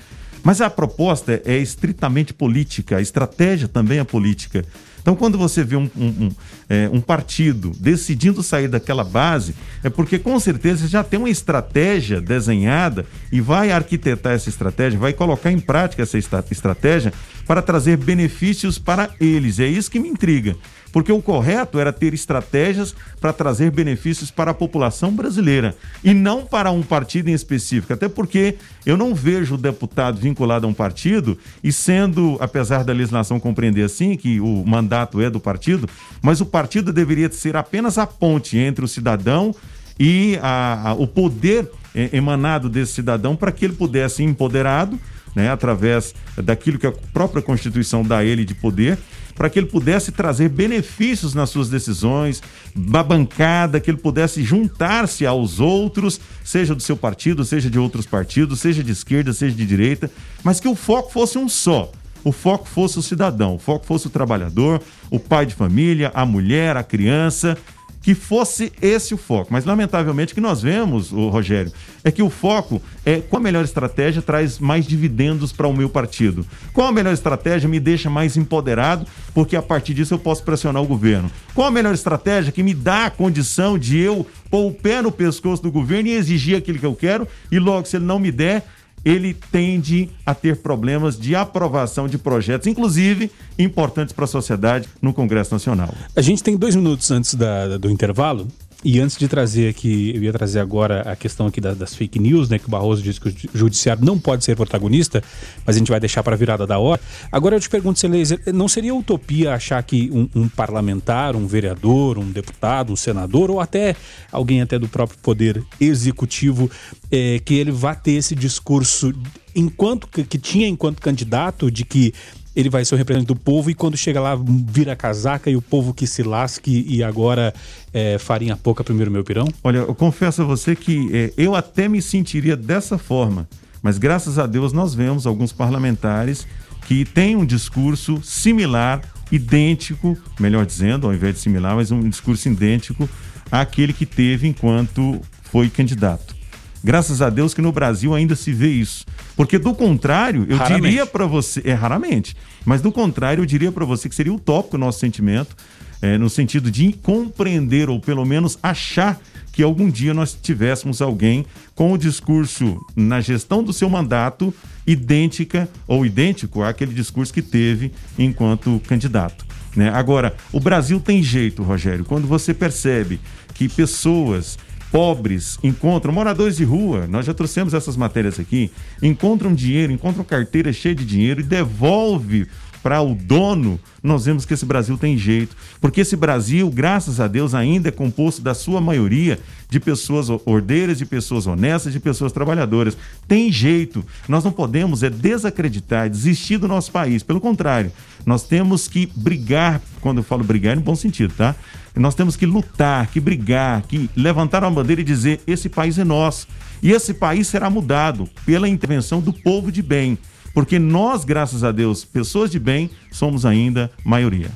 [0.43, 4.65] Mas a proposta é estritamente política, a estratégia também é política.
[5.01, 6.31] Então, quando você vê um, um, um,
[6.69, 12.21] é, um, partido decidindo sair daquela base, é porque com certeza já tem uma estratégia
[12.21, 17.11] desenhada e vai arquitetar essa estratégia, vai colocar em prática essa estratégia
[17.47, 19.59] para trazer benefícios para eles.
[19.59, 20.55] É isso que me intriga
[20.91, 26.45] porque o correto era ter estratégias para trazer benefícios para a população brasileira e não
[26.45, 27.93] para um partido em específico.
[27.93, 32.93] Até porque eu não vejo o deputado vinculado a um partido e sendo, apesar da
[32.93, 35.87] legislação compreender assim, que o mandato é do partido,
[36.21, 39.55] mas o partido deveria ser apenas a ponte entre o cidadão
[39.99, 44.99] e a, a, o poder é, emanado desse cidadão para que ele pudesse, empoderado,
[45.35, 48.97] né, através daquilo que a própria Constituição dá a ele de poder,
[49.35, 52.43] para que ele pudesse trazer benefícios nas suas decisões,
[52.75, 58.05] da bancada, que ele pudesse juntar-se aos outros, seja do seu partido, seja de outros
[58.05, 60.11] partidos, seja de esquerda, seja de direita,
[60.43, 61.91] mas que o foco fosse um só.
[62.23, 66.23] O foco fosse o cidadão, o foco fosse o trabalhador, o pai de família, a
[66.23, 67.57] mulher, a criança,
[68.01, 69.49] que fosse esse o foco.
[69.51, 71.71] Mas, lamentavelmente, o que nós vemos, o Rogério,
[72.03, 75.87] é que o foco é qual a melhor estratégia traz mais dividendos para o meu
[75.87, 76.45] partido.
[76.73, 80.81] Qual a melhor estratégia me deixa mais empoderado, porque a partir disso eu posso pressionar
[80.81, 81.31] o governo.
[81.53, 85.11] Qual a melhor estratégia que me dá a condição de eu pôr o pé no
[85.11, 88.31] pescoço do governo e exigir aquilo que eu quero, e logo, se ele não me
[88.31, 88.65] der,
[89.03, 95.13] ele tende a ter problemas de aprovação de projetos, inclusive importantes para a sociedade no
[95.13, 95.93] Congresso Nacional.
[96.15, 98.47] A gente tem dois minutos antes da, do intervalo.
[98.83, 102.17] E antes de trazer aqui, eu ia trazer agora a questão aqui das, das fake
[102.17, 102.57] news, né?
[102.57, 105.23] Que o Barroso disse que o judiciário não pode ser protagonista,
[105.65, 106.99] mas a gente vai deixar para a virada da hora.
[107.31, 112.17] Agora eu te pergunto, Celeza, não seria utopia achar que um, um, parlamentar, um vereador,
[112.17, 113.95] um deputado, um senador, ou até
[114.31, 116.69] alguém até do próprio poder executivo,
[117.11, 119.13] é, que ele vá ter esse discurso
[119.55, 122.13] enquanto que, que tinha enquanto candidato de que
[122.55, 125.61] ele vai ser o representante do povo e quando chega lá vira casaca e o
[125.61, 127.53] povo que se lasque e agora
[127.93, 129.47] é, farinha pouca primeiro meu pirão?
[129.63, 133.47] Olha, eu confesso a você que é, eu até me sentiria dessa forma,
[133.81, 136.45] mas graças a Deus nós vemos alguns parlamentares
[136.87, 142.49] que têm um discurso similar, idêntico, melhor dizendo, ao invés de similar, mas um discurso
[142.49, 143.09] idêntico
[143.49, 146.35] àquele que teve enquanto foi candidato.
[146.83, 149.05] Graças a Deus que no Brasil ainda se vê isso.
[149.35, 150.81] Porque do contrário, eu Raramente.
[150.81, 154.75] diria para você, é raramente, mas do contrário, eu diria para você que seria utópico
[154.75, 155.55] o nosso sentimento,
[156.01, 159.19] é, no sentido de compreender ou pelo menos achar
[159.51, 164.53] que algum dia nós tivéssemos alguém com o discurso na gestão do seu mandato
[164.87, 169.45] idêntica ou idêntico àquele discurso que teve enquanto candidato.
[169.75, 169.89] Né?
[169.89, 173.19] Agora, o Brasil tem jeito, Rogério, quando você percebe
[173.53, 174.57] que pessoas
[174.91, 178.69] pobres encontram, moradores de rua, nós já trouxemos essas matérias aqui,
[179.01, 182.47] encontram dinheiro, encontram carteira cheia de dinheiro e devolve
[182.83, 185.55] para o dono, nós vemos que esse Brasil tem jeito.
[185.79, 190.97] Porque esse Brasil, graças a Deus, ainda é composto da sua maioria de pessoas ordeiras,
[190.97, 192.97] de pessoas honestas, de pessoas trabalhadoras.
[193.27, 194.03] Tem jeito.
[194.27, 197.21] Nós não podemos é desacreditar, desistir do nosso país.
[197.21, 197.91] Pelo contrário,
[198.25, 201.55] nós temos que brigar, quando eu falo brigar, é no bom sentido, tá?
[201.95, 206.03] Nós temos que lutar, que brigar, que levantar uma bandeira e dizer: esse país é
[206.03, 206.47] nosso.
[206.81, 210.17] E esse país será mudado pela intervenção do povo de bem.
[210.53, 214.49] Porque nós, graças a Deus, pessoas de bem, somos ainda maioria.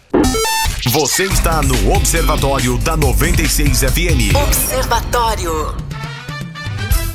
[0.88, 4.36] Você está no Observatório da 96 FM.
[4.36, 5.95] Observatório.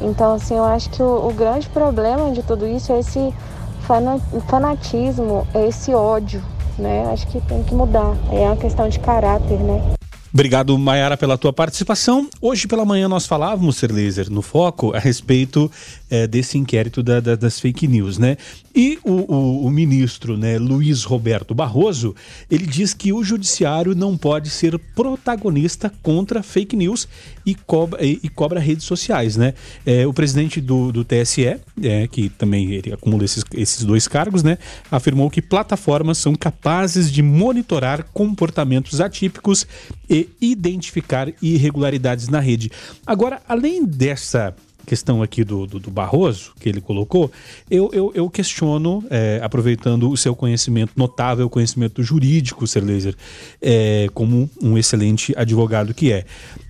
[0.00, 3.34] Então, assim, eu acho que o, o grande problema de tudo isso é esse
[3.80, 6.42] fana- fanatismo, é esse ódio,
[6.78, 7.08] né?
[7.12, 8.14] Acho que tem que mudar.
[8.30, 9.99] É uma questão de caráter, né?
[10.32, 12.28] Obrigado, Mayara, pela tua participação.
[12.40, 15.68] Hoje pela manhã nós falávamos, Ser Laser, no Foco, a respeito
[16.08, 18.36] eh, desse inquérito da- da- das fake news, né?
[18.74, 22.14] E o, o- o ministro, né, Luiz Roberto Barroso,
[22.48, 27.08] ele diz que o judiciário não pode ser protagonista contra fake news
[27.44, 29.54] e cobra, e, e cobra redes sociais, né?
[29.84, 31.44] Eh, o presidente do, do TSE,
[31.82, 34.58] eh, que também ele acumula esses, esses dois cargos, né,
[34.90, 39.66] afirmou que plataformas são capazes de monitorar comportamentos atípicos
[40.10, 42.70] e identificar irregularidades na rede.
[43.06, 44.54] Agora, além dessa
[44.86, 47.30] questão aqui do, do, do Barroso, que ele colocou,
[47.70, 52.84] eu, eu, eu questiono, é, aproveitando o seu conhecimento, notável conhecimento jurídico, Sr.
[52.84, 53.14] Laser,
[53.62, 56.24] é, como um excelente advogado que é.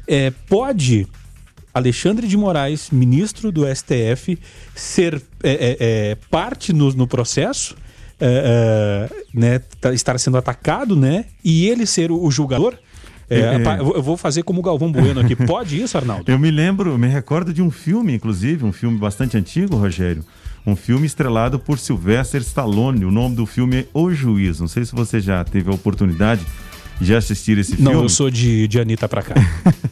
[0.06, 1.06] É, pode
[1.72, 4.38] Alexandre de Moraes, ministro do STF,
[4.74, 7.74] ser é, é, é, parte no, no processo,
[9.32, 12.76] né, tá- estar sendo atacado, né, e ele ser o, o julgador?
[13.30, 13.80] É, É.
[13.80, 15.36] eu vou fazer como o Galvão Bueno aqui.
[15.36, 16.24] Pode isso, Arnaldo?
[16.30, 20.24] Eu me lembro, me recordo de um filme, inclusive, um filme bastante antigo, Rogério.
[20.66, 23.04] Um filme estrelado por Sylvester Stallone.
[23.04, 24.60] O nome do filme é O Juiz.
[24.60, 26.42] Não sei se você já teve a oportunidade
[27.00, 27.90] de assistir esse filme.
[27.94, 29.34] Não, eu sou de, de Anitta pra cá.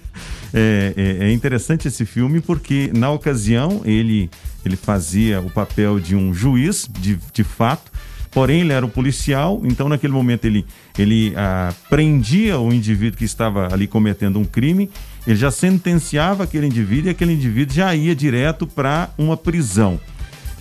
[0.53, 4.31] É, é- é interessante esse filme porque, na ocasião, ele,
[4.65, 7.93] ele fazia o papel de um juiz, de, de fato,
[8.31, 10.65] porém ele era um policial, então naquele momento ele,
[10.99, 14.91] ele ah, prendia o indivíduo que estava ali cometendo um crime,
[15.27, 20.01] ele já sentenciava aquele indivíduo e aquele indivíduo já ia direto para uma prisão.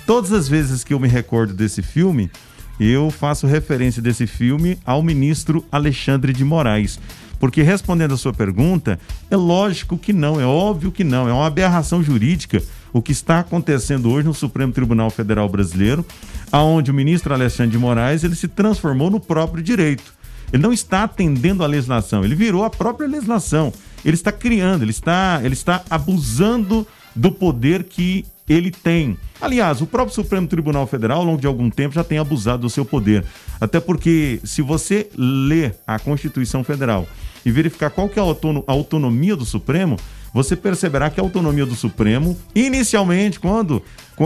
[0.05, 2.31] Todas as vezes que eu me recordo desse filme,
[2.79, 6.99] eu faço referência desse filme ao ministro Alexandre de Moraes.
[7.39, 8.99] Porque respondendo a sua pergunta,
[9.29, 12.61] é lógico que não, é óbvio que não, é uma aberração jurídica
[12.93, 16.05] o que está acontecendo hoje no Supremo Tribunal Federal Brasileiro,
[16.51, 20.13] aonde o ministro Alexandre de Moraes ele se transformou no próprio direito.
[20.51, 23.73] Ele não está atendendo à legislação, ele virou a própria legislação.
[24.05, 29.17] Ele está criando, ele está, ele está abusando do poder que ele tem.
[29.41, 32.69] Aliás, o próprio Supremo Tribunal Federal, ao longo de algum tempo, já tem abusado do
[32.69, 33.25] seu poder.
[33.59, 37.05] Até porque, se você ler a Constituição Federal
[37.45, 39.97] e verificar qual que é a autono- a autonomia do Supremo,
[40.33, 43.81] você perceberá que a autonomia do Supremo, inicialmente, quando,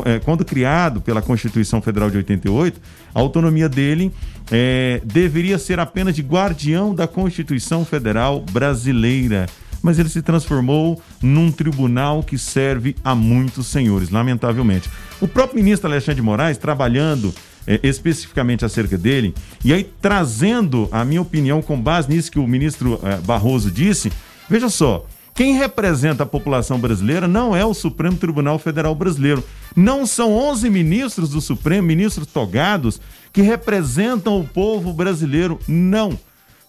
[0.05, 2.81] eh, quando criado pela Constituição Federal de 88,
[3.13, 4.11] a autonomia dele
[4.51, 9.47] eh, deveria ser apenas de guardião da Constituição Federal brasileira
[9.81, 14.89] mas ele se transformou num tribunal que serve a muitos senhores, lamentavelmente.
[15.19, 17.33] O próprio ministro Alexandre de Moraes, trabalhando
[17.65, 19.33] é, especificamente acerca dele,
[19.63, 24.11] e aí trazendo a minha opinião com base nisso que o ministro é, Barroso disse,
[24.49, 25.05] veja só,
[25.41, 29.43] quem representa a população brasileira não é o Supremo Tribunal Federal Brasileiro.
[29.75, 33.01] Não são 11 ministros do Supremo, ministros togados,
[33.33, 35.59] que representam o povo brasileiro.
[35.67, 36.15] Não.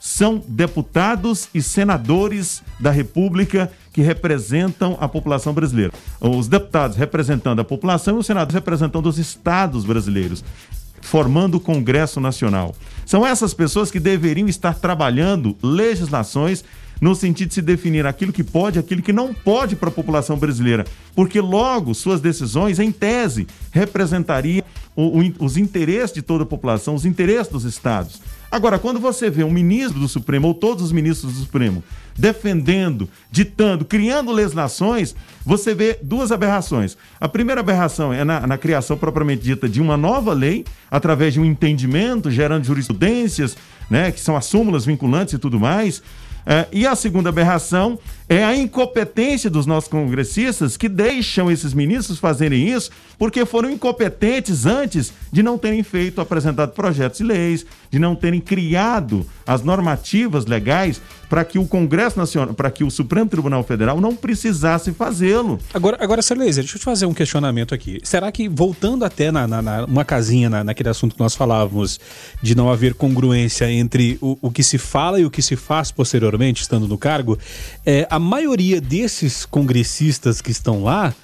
[0.00, 5.92] São deputados e senadores da República que representam a população brasileira.
[6.18, 10.42] Os deputados representando a população e os senadores representando os estados brasileiros
[11.02, 12.74] formando o Congresso Nacional.
[13.04, 16.64] São essas pessoas que deveriam estar trabalhando legislações
[17.02, 20.38] no sentido de se definir aquilo que pode, aquilo que não pode para a população
[20.38, 20.86] brasileira,
[21.16, 24.62] porque logo suas decisões, em tese, representariam
[24.94, 28.20] os interesses de toda a população, os interesses dos estados.
[28.52, 31.82] Agora, quando você vê um ministro do Supremo, ou todos os ministros do Supremo,
[32.16, 36.96] defendendo, ditando, criando legislações, você vê duas aberrações.
[37.18, 41.40] A primeira aberração é na, na, criação propriamente dita de uma nova lei, através de
[41.40, 43.56] um entendimento, gerando jurisprudências,
[43.90, 46.02] né, que são as súmulas vinculantes e tudo mais.
[46.44, 47.98] É, e a segunda aberração
[48.32, 54.64] é a incompetência dos nossos congressistas que deixam esses ministros fazerem isso porque foram incompetentes
[54.64, 60.46] antes de não terem feito, apresentado projetos de leis, de não terem criado as normativas
[60.46, 65.58] legais para que o Congresso Nacional, para que o Supremo Tribunal Federal não precisasse fazê-lo.
[65.72, 68.00] Agora, agora Celeste, deixa eu te fazer um questionamento aqui.
[68.02, 71.98] Será que, voltando até na, na, na uma casinha na, naquele assunto que nós falávamos,
[72.42, 75.90] de não haver congruência entre o, o que se fala e o que se faz
[75.90, 77.38] posteriormente, estando no cargo,
[77.86, 81.14] é, a maioria desses congressistas que estão lá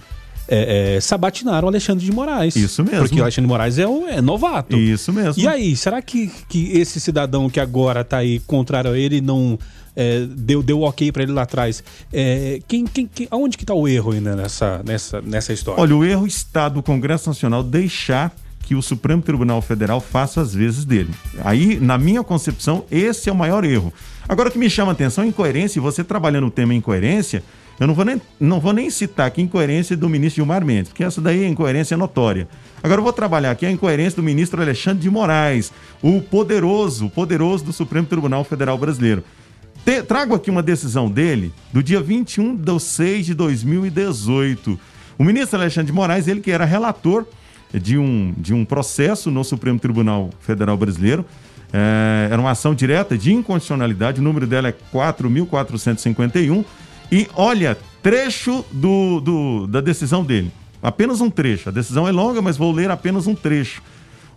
[0.48, 2.56] é, é, sabatinaram Alexandre de Moraes.
[2.56, 3.00] Isso mesmo.
[3.00, 4.76] Porque o Alexandre de Moraes é, é novato.
[4.76, 5.42] Isso mesmo.
[5.42, 9.58] E aí, será que, que esse cidadão que agora está aí contrário a ele não
[9.94, 11.84] é, deu, deu ok para ele lá atrás?
[12.10, 15.82] É, quem, quem, quem, aonde que está o erro ainda nessa, nessa, nessa história?
[15.82, 18.34] Olha, o erro está do Congresso Nacional deixar
[18.68, 21.08] que o Supremo Tribunal Federal faça as vezes dele.
[21.42, 23.90] Aí, na minha concepção, esse é o maior erro.
[24.28, 27.42] Agora, o que me chama a atenção é incoerência, e você trabalhando o tema incoerência,
[27.80, 31.02] eu não vou nem, não vou nem citar aqui incoerência do ministro Gilmar Mendes, porque
[31.02, 32.46] essa daí é incoerência notória.
[32.82, 37.10] Agora eu vou trabalhar aqui a incoerência do ministro Alexandre de Moraes, o poderoso, o
[37.10, 39.24] poderoso do Supremo Tribunal Federal Brasileiro.
[39.82, 44.78] Te, trago aqui uma decisão dele do dia 21 de 6 de 2018.
[45.16, 47.24] O ministro Alexandre de Moraes, ele que era relator
[47.72, 51.24] de um, de um processo no Supremo Tribunal Federal Brasileiro,
[51.72, 56.64] é, era uma ação direta de inconstitucionalidade, o número dela é 4.451.
[57.10, 60.50] E olha, trecho do, do, da decisão dele.
[60.82, 61.68] Apenas um trecho.
[61.68, 63.82] A decisão é longa, mas vou ler apenas um trecho.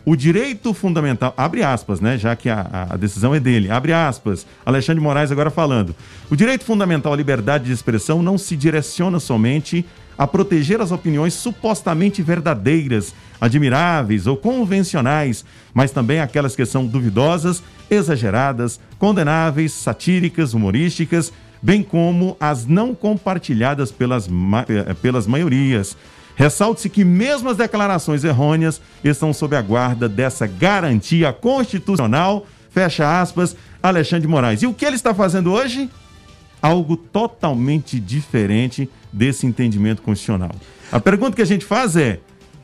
[0.04, 2.17] O direito fundamental, abre aspas, né?
[2.17, 4.48] Já que a, a, decisão é dele, abre aspas.
[4.65, 5.96] Alexandre Moraes agora falando.
[6.30, 9.86] O direito fundamental à liberdade de expressão não se direciona somente
[10.22, 17.64] a proteger as opiniões supostamente verdadeiras, admiráveis ou convencionais, mas também aquelas que são duvidosas,
[17.90, 24.30] exageradas, condenáveis, satíricas, humorísticas, bem como as não compartilhadas pelas,
[24.68, 25.98] eh, pelas maiorias.
[26.36, 33.56] Ressalte-se que mesmo as declarações errôneas estão sob a guarda dessa garantia constitucional, fecha aspas,
[33.82, 34.62] Alexandre de Moraes.
[34.62, 35.90] E o que ele está fazendo hoje?
[36.62, 40.52] Algo totalmente diferente desse entendimento constitucional.
[40.91, 42.19] A pergunta que a gente faz é: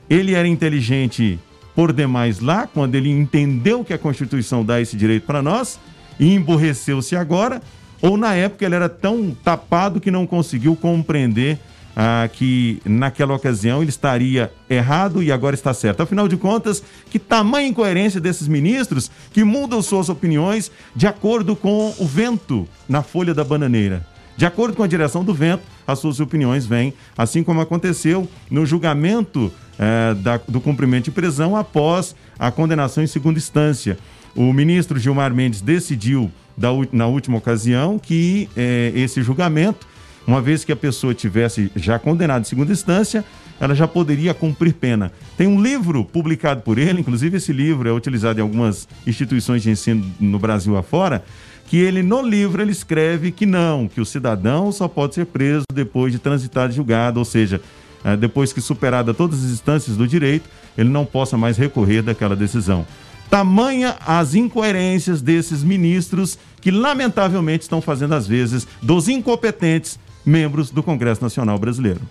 [0.10, 1.40] ele era inteligente
[1.76, 5.80] por demais lá, quando ele entendeu que a Constituição dá esse direito para nós,
[6.20, 7.62] e emborreceu-se agora,
[8.02, 11.60] ou na época ele era tão tapado que não conseguiu compreender
[12.00, 16.04] ah, que naquela ocasião ele estaria errado e agora está certo.
[16.04, 21.92] Afinal de contas, que tamanha incoerência desses ministros que mudam suas opiniões de acordo com
[21.98, 24.06] o vento na folha da bananeira.
[24.38, 28.64] De acordo com a direção do vento, as suas opiniões vêm, assim como aconteceu no
[28.64, 33.98] julgamento eh, da, do cumprimento de prisão após a condenação em segunda instância.
[34.36, 39.88] O ministro Gilmar Mendes decidiu, da, na última ocasião, que eh, esse julgamento
[40.28, 43.24] uma vez que a pessoa tivesse já condenado em segunda instância,
[43.62, 45.12] ela já poderia cumprir pena.
[45.38, 49.72] Tem um livro publicado por ele, inclusive esse livro é utilizado em algumas instituições de
[49.72, 51.24] ensino no Brasil afora,
[51.66, 55.64] que ele no livro ele escreve que não, que o cidadão só pode ser preso
[55.74, 57.62] depois de transitar julgado, ou seja,
[58.04, 62.36] eh, depois que superada todas as instâncias do direito, ele não possa mais recorrer daquela
[62.36, 62.86] decisão.
[63.30, 70.84] Tamanha as incoerências desses ministros que lamentavelmente estão fazendo às vezes dos incompetentes membros do
[70.84, 72.02] Congresso Nacional Brasileiro.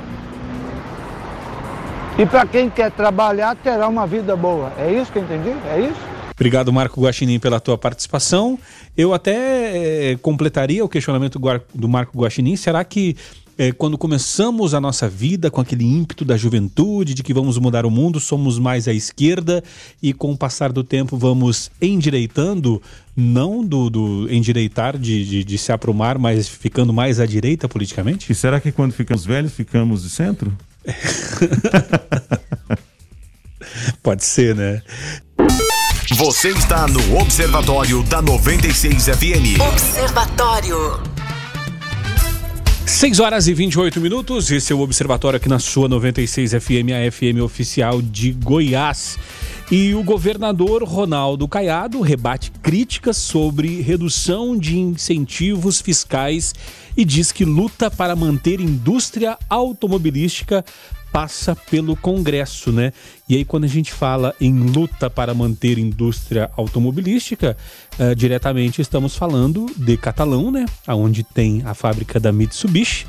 [2.18, 4.72] e para quem quer trabalhar terá uma vida boa.
[4.78, 5.50] É isso que eu entendi?
[5.68, 6.00] É isso?
[6.36, 8.58] Obrigado, Marco Guaxinim, pela tua participação.
[8.98, 11.40] Eu até é, completaria o questionamento
[11.74, 12.56] do Marco Guaxinim.
[12.56, 13.16] Será que
[13.58, 17.86] é, quando começamos a nossa vida com aquele ímpeto da juventude, de que vamos mudar
[17.86, 19.64] o mundo, somos mais à esquerda
[20.02, 22.82] e com o passar do tempo vamos endireitando,
[23.16, 28.32] não do, do endireitar de, de, de se aprumar, mas ficando mais à direita politicamente?
[28.32, 30.52] E será que quando ficamos velhos ficamos de centro?
[34.02, 34.82] Pode ser, né?
[36.16, 39.60] Você está no Observatório da 96 FM.
[39.60, 41.02] Observatório.
[42.86, 44.52] 6 horas e 28 minutos.
[44.52, 49.18] Esse é o Observatório aqui na sua 96 FM, a FM oficial de Goiás.
[49.72, 56.54] E o governador Ronaldo Caiado rebate críticas sobre redução de incentivos fiscais
[56.96, 60.64] e diz que luta para manter indústria automobilística
[61.14, 62.92] passa pelo Congresso, né?
[63.30, 67.56] E aí quando a gente fala em luta para manter indústria automobilística,
[68.00, 70.66] uh, diretamente estamos falando de Catalão, né?
[70.88, 73.06] Aonde tem a fábrica da Mitsubishi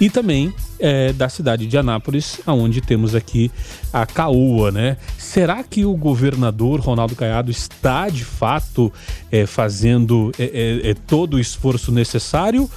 [0.00, 3.48] e também é, da cidade de Anápolis, aonde temos aqui
[3.92, 4.96] a Caoa, né?
[5.16, 8.92] Será que o governador Ronaldo Caiado está de fato
[9.30, 12.68] é, fazendo é todo o esforço necessário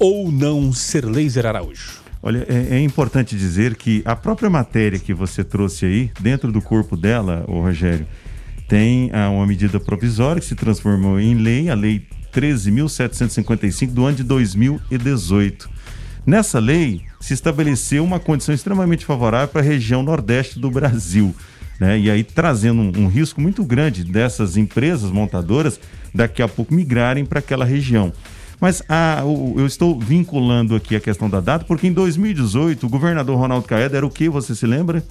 [0.00, 2.03] ou não ser laser Araújo?
[2.26, 6.62] Olha, é, é, importante dizer que a própria matéria que você trouxe aí, dentro do
[6.62, 8.06] corpo dela, o Rogério,
[8.66, 14.16] tem ah, uma medida provisória que se transformou em lei, a Lei 13.755 do ano
[14.16, 15.68] de 2018.
[16.24, 21.36] Nessa lei, se estabeleceu uma condição extremamente favorável para a região nordeste do Brasil.
[21.78, 21.98] Né?
[21.98, 25.78] E aí trazendo um, um risco muito grande dessas empresas montadoras
[26.14, 28.14] daqui a pouco migrarem para aquela região.
[28.64, 29.20] Mas ah,
[29.56, 33.98] eu estou vinculando aqui a questão da data, porque em 2018 o governador Ronaldo Caeda
[33.98, 35.04] era o que, você se lembra?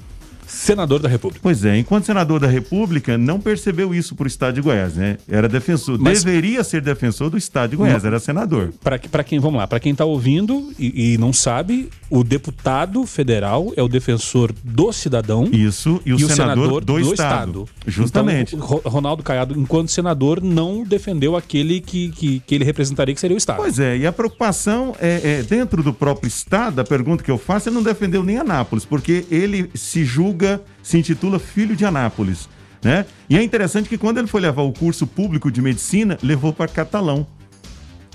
[0.47, 1.39] Senador da República.
[1.41, 5.17] Pois é, enquanto senador da República, não percebeu isso para o Estado de Goiás, né?
[5.27, 8.73] Era defensor, Mas, deveria ser defensor do Estado de Goiás, não, era senador.
[8.81, 13.71] Para quem, vamos lá, para quem está ouvindo e, e, não sabe, o deputado federal
[13.75, 15.49] é o defensor do cidadão.
[15.51, 17.23] Isso, e o, e senador, o senador, do, do Estado.
[17.23, 17.69] Estado.
[17.85, 18.55] Justamente.
[18.55, 23.35] Então, Ronaldo Caiado, enquanto senador, não defendeu aquele que, que, que, ele representaria, que seria
[23.35, 23.57] o Estado.
[23.57, 27.37] Pois é, e a preocupação é, é dentro do próprio Estado, a pergunta que eu
[27.37, 30.32] faço, ele não defendeu nem Anápolis, porque ele se julga
[30.81, 32.49] se intitula Filho de Anápolis.
[32.83, 33.05] Né?
[33.29, 36.67] E é interessante que quando ele foi levar o curso público de medicina, levou para
[36.67, 37.25] Catalão.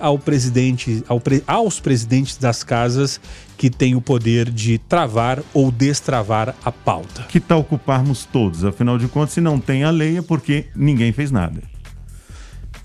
[0.00, 3.20] ao presidente, ao pre, aos presidentes das casas
[3.56, 7.22] que têm o poder de travar ou destravar a pauta.
[7.28, 8.64] Que tal ocuparmos todos?
[8.64, 11.71] Afinal de contas, se não tem a lei é porque ninguém fez nada.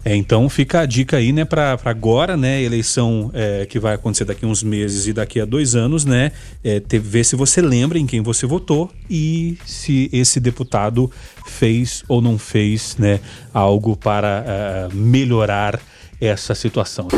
[0.07, 4.23] É, então fica a dica aí, né, para agora, né, eleição é, que vai acontecer
[4.23, 6.31] daqui a uns meses e daqui a dois anos, né,
[6.63, 11.11] é, ter, ver se você lembra em quem você votou e se esse deputado
[11.45, 13.19] fez ou não fez, né,
[13.53, 15.77] algo para uh, melhorar
[16.21, 17.09] essa situação.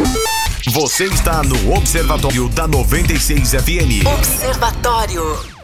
[0.72, 4.08] Você está no Observatório da 96 FM.
[4.18, 5.59] Observatório.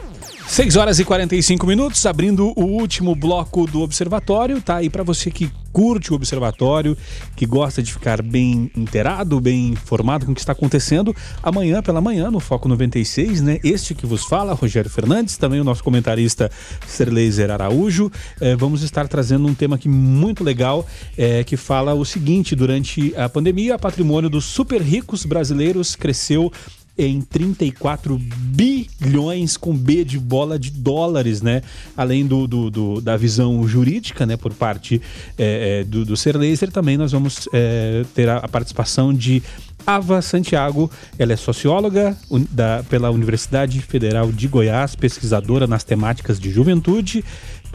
[0.48, 4.62] 6 horas e 45 minutos, abrindo o último bloco do Observatório.
[4.62, 6.96] Tá aí para você que curte o Observatório,
[7.34, 11.14] que gosta de ficar bem inteirado, bem informado com o que está acontecendo.
[11.42, 13.58] Amanhã pela manhã, no Foco 96, né?
[13.62, 16.50] Este que vos fala, Rogério Fernandes, também o nosso comentarista
[16.86, 18.10] Serleiser Araújo.
[18.40, 20.86] É, vamos estar trazendo um tema aqui muito legal,
[21.18, 26.50] é, que fala o seguinte: durante a pandemia, o patrimônio dos super ricos brasileiros cresceu
[26.98, 31.62] em 34 bilhões com B de bola de dólares, né?
[31.96, 35.00] Além do, do, do da visão jurídica, né, por parte
[35.36, 39.42] é, do, do Ser Laser, também nós vamos é, ter a, a participação de
[39.86, 42.16] Ava Santiago, ela é socióloga
[42.50, 47.24] da, pela Universidade Federal de Goiás, pesquisadora nas temáticas de juventude,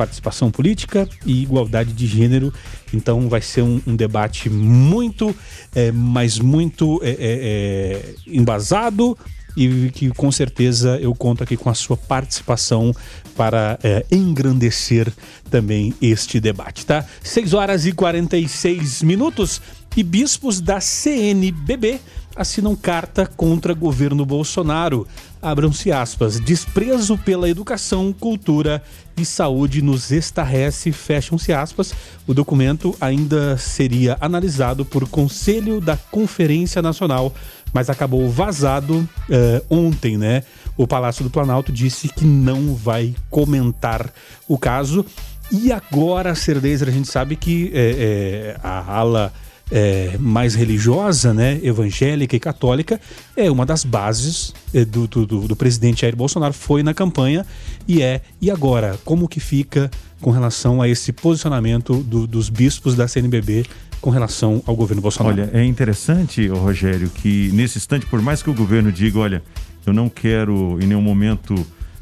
[0.01, 2.51] participação política e igualdade de gênero.
[2.91, 5.35] Então vai ser um, um debate muito,
[5.75, 9.15] é, mas muito é, é, é embasado
[9.55, 12.95] e que com certeza eu conto aqui com a sua participação
[13.35, 15.11] para é, engrandecer
[15.51, 17.05] também este debate, tá?
[17.21, 19.61] 6 horas e 46 minutos
[19.95, 21.99] e bispos da CNBB
[22.35, 25.07] assinam carta contra governo Bolsonaro.
[25.41, 26.39] Abram-se aspas.
[26.39, 28.83] Desprezo pela educação, cultura
[29.17, 31.93] e saúde nos estarrece, fecham-se aspas.
[32.27, 37.33] O documento ainda seria analisado por Conselho da Conferência Nacional,
[37.73, 40.43] mas acabou vazado uh, ontem, né?
[40.77, 44.11] O Palácio do Planalto disse que não vai comentar
[44.47, 45.05] o caso.
[45.51, 49.33] E agora, Cerdezer, a gente sabe que é, é, a ala
[49.71, 52.99] é, mais religiosa, né, evangélica e católica,
[53.37, 57.45] é uma das bases é, do, do, do, presidente Jair Bolsonaro, foi na campanha
[57.87, 58.21] e é.
[58.41, 63.65] E agora, como que fica com relação a esse posicionamento do, dos bispos da CNBB
[64.01, 65.41] com relação ao governo Bolsonaro?
[65.41, 69.43] Olha, é interessante, Rogério, que nesse instante, por mais que o governo diga, olha,
[69.85, 71.55] eu não quero em nenhum momento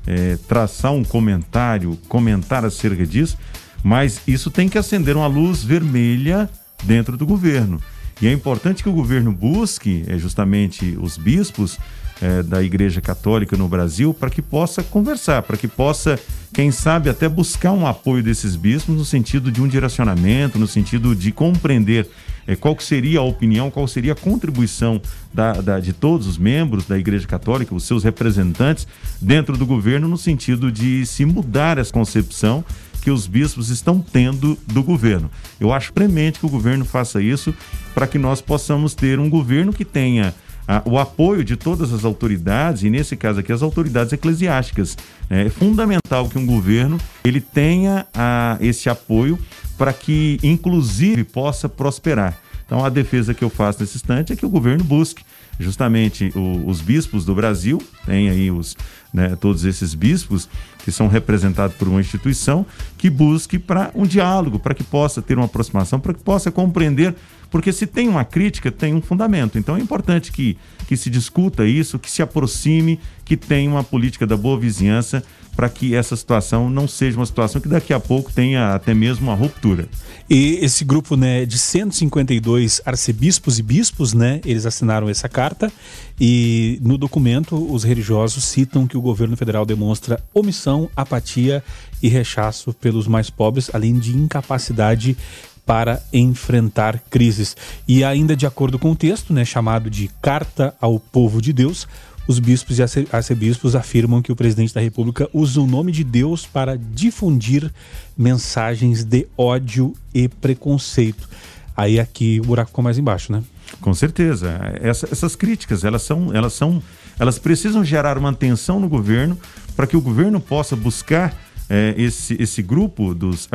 [0.07, 3.37] é, traçar um comentário, comentar acerca disso,
[3.83, 6.49] mas isso tem que acender uma luz vermelha
[6.83, 7.81] dentro do governo.
[8.21, 11.77] E é importante que o governo busque é, justamente os bispos
[12.21, 16.19] é, da Igreja Católica no Brasil para que possa conversar, para que possa,
[16.53, 21.15] quem sabe, até buscar um apoio desses bispos no sentido de um direcionamento, no sentido
[21.15, 22.09] de compreender
[22.45, 25.01] é, qual seria a opinião, qual seria a contribuição
[25.33, 28.85] da, da, de todos os membros da Igreja Católica, os seus representantes
[29.21, 32.65] dentro do governo, no sentido de se mudar essa concepção
[32.99, 35.29] que os bispos estão tendo do governo.
[35.59, 37.53] Eu acho premente que o governo faça isso
[37.93, 40.33] para que nós possamos ter um governo que tenha
[40.67, 44.95] ah, o apoio de todas as autoridades, e nesse caso aqui as autoridades eclesiásticas.
[45.29, 49.39] É, fundamental que um governo ele tenha ah, esse apoio
[49.77, 52.37] para que, inclusive, possa prosperar.
[52.65, 55.23] Então, a defesa que eu faço nesse instante é que o governo busque
[55.59, 58.77] justamente o, os bispos do Brasil, tem aí os,
[59.13, 60.47] né, todos esses bispos
[60.89, 62.65] que são representados por uma instituição
[62.97, 67.15] que busque para um diálogo, para que possa ter uma aproximação, para que possa compreender,
[67.51, 69.57] porque se tem uma crítica, tem um fundamento.
[69.57, 74.25] Então é importante que, que se discuta isso, que se aproxime, que tenha uma política
[74.25, 75.23] da boa vizinhança
[75.59, 79.27] para que essa situação não seja uma situação que daqui a pouco tenha até mesmo
[79.27, 79.89] uma ruptura.
[80.29, 85.69] E esse grupo né, de 152 arcebispos e bispos, né, eles assinaram essa carta
[86.17, 91.63] e no documento os religiosos citam que o governo federal demonstra omissão, apatia
[92.01, 95.17] e rechaço pelos mais pobres, além de incapacidade
[95.65, 97.55] para enfrentar crises.
[97.87, 101.87] E ainda de acordo com o texto, né, chamado de Carta ao Povo de Deus,
[102.27, 106.45] os bispos e arcebispos afirmam que o presidente da República usa o nome de Deus
[106.45, 107.71] para difundir
[108.15, 111.27] mensagens de ódio e preconceito.
[111.75, 113.41] Aí aqui o buraco ficou mais embaixo, né?
[113.81, 114.59] Com certeza.
[114.81, 116.83] Essa, essas críticas, elas são, elas são,
[117.17, 119.35] elas precisam gerar uma tensão no governo
[119.79, 121.33] para que o governo possa buscar
[121.69, 123.47] é, esse, esse grupo dos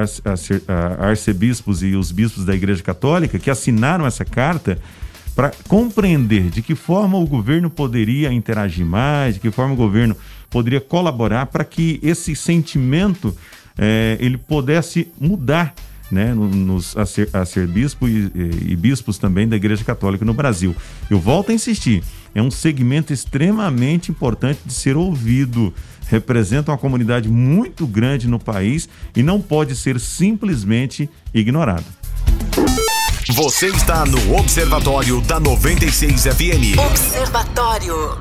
[0.98, 4.78] arcebispos e os bispos da Igreja Católica que assinaram essa carta
[5.36, 10.16] para compreender de que forma o governo poderia interagir mais, de que forma o governo
[10.48, 13.36] poderia colaborar para que esse sentimento
[13.76, 15.74] é, ele pudesse mudar
[16.10, 18.30] né, nos, a, ser, a ser bispo e,
[18.68, 20.74] e, bispos também da Igreja Católica no Brasil.
[21.10, 22.02] Eu volto a insistir,
[22.34, 25.74] é um segmento extremamente importante de ser ouvido.
[26.14, 31.84] Representa uma comunidade muito grande no país e não pode ser simplesmente ignorado.
[33.30, 36.78] Você está no Observatório da 96 FM.
[36.78, 38.16] Observatório.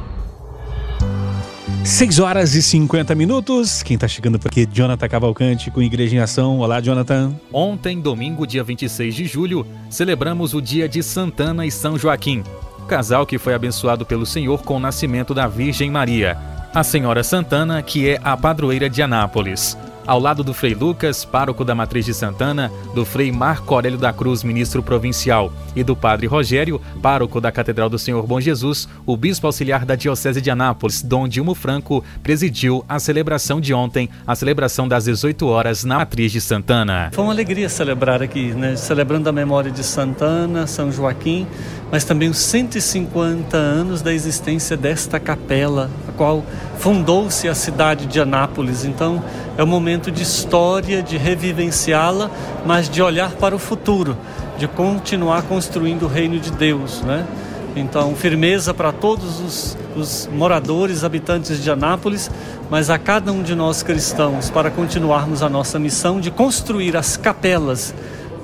[1.84, 3.84] 6 horas e 50 minutos.
[3.84, 6.58] Quem está chegando por aqui, Jonathan Cavalcante com Igreja em Ação.
[6.58, 7.36] Olá, Jonathan.
[7.52, 12.42] Ontem, domingo, dia 26 de julho, celebramos o dia de Santana e São Joaquim.
[12.80, 16.53] O casal que foi abençoado pelo Senhor com o nascimento da Virgem Maria.
[16.76, 19.78] A Senhora Santana, que é a padroeira de Anápolis.
[20.06, 24.14] Ao lado do Frei Lucas, pároco da Matriz de Santana, do Frei Marco Aurélio da
[24.14, 29.18] Cruz, ministro provincial, e do Padre Rogério, pároco da Catedral do Senhor Bom Jesus, o
[29.18, 34.36] bispo auxiliar da Diocese de Anápolis, Dom Dilmo Franco, presidiu a celebração de ontem, a
[34.36, 37.10] celebração das 18 horas na Matriz de Santana.
[37.14, 38.76] Foi uma alegria celebrar aqui, né?
[38.76, 41.48] celebrando a memória de Santana, São Joaquim,
[41.92, 46.44] mas também os 150 anos da existência desta capela, a qual
[46.84, 48.84] fundou-se a cidade de Anápolis.
[48.84, 49.24] Então,
[49.58, 52.30] é um momento de história, de revivenciá-la,
[52.66, 54.18] mas de olhar para o futuro,
[54.58, 57.26] de continuar construindo o reino de Deus, né?
[57.74, 62.30] Então, firmeza para todos os, os, moradores, habitantes de Anápolis,
[62.70, 67.16] mas a cada um de nós cristãos, para continuarmos a nossa missão de construir as
[67.16, 67.96] capelas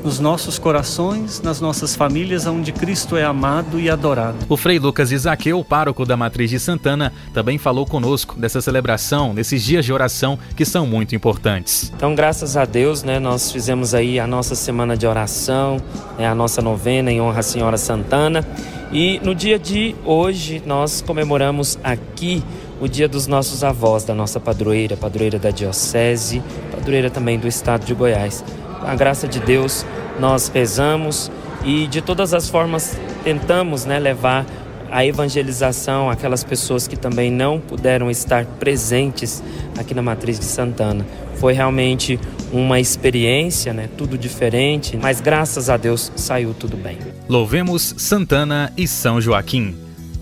[0.04, 4.38] nos nossos corações, nas nossas famílias, onde Cristo é amado e adorado.
[4.48, 9.64] O Frei Lucas Isaqueu, pároco da Matriz de Santana, também falou conosco dessa celebração, desses
[9.64, 11.92] dias de oração que são muito importantes.
[11.96, 15.78] Então, graças a Deus, né, nós fizemos aí a nossa semana de oração,
[16.18, 18.46] né, a nossa novena em honra à Senhora Santana.
[18.92, 22.44] E no dia de hoje nós comemoramos aqui
[22.82, 26.42] o dia dos nossos avós, da nossa padroeira, padroeira da Diocese,
[26.72, 28.44] padroeira também do estado de Goiás.
[28.80, 29.86] Com a graça de Deus,
[30.20, 31.32] nós rezamos
[31.64, 34.46] e de todas as formas tentamos né, levar
[34.92, 39.44] a evangelização àquelas pessoas que também não puderam estar presentes
[39.78, 41.06] aqui na Matriz de Santana.
[41.36, 42.20] Foi realmente
[42.52, 46.98] uma experiência, né, tudo diferente, mas graças a Deus saiu tudo bem.
[47.28, 49.76] Louvemos Santana e São Joaquim.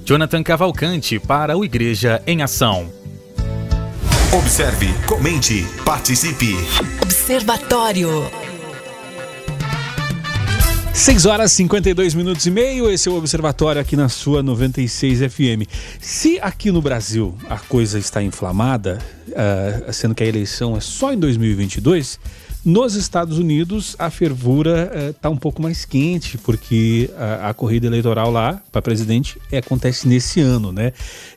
[0.03, 2.89] Jonathan Cavalcante para o Igreja em Ação.
[4.33, 6.55] Observe, comente, participe.
[7.01, 8.29] Observatório.
[10.97, 15.69] 6 horas 52 minutos e meio, esse é o Observatório aqui na sua 96 FM.
[16.01, 21.13] Se aqui no Brasil a coisa está inflamada, uh, sendo que a eleição é só
[21.13, 22.19] em 2022,
[22.67, 27.87] nos Estados Unidos, a fervura está eh, um pouco mais quente, porque a, a corrida
[27.87, 30.91] eleitoral lá para presidente é, acontece nesse ano, né?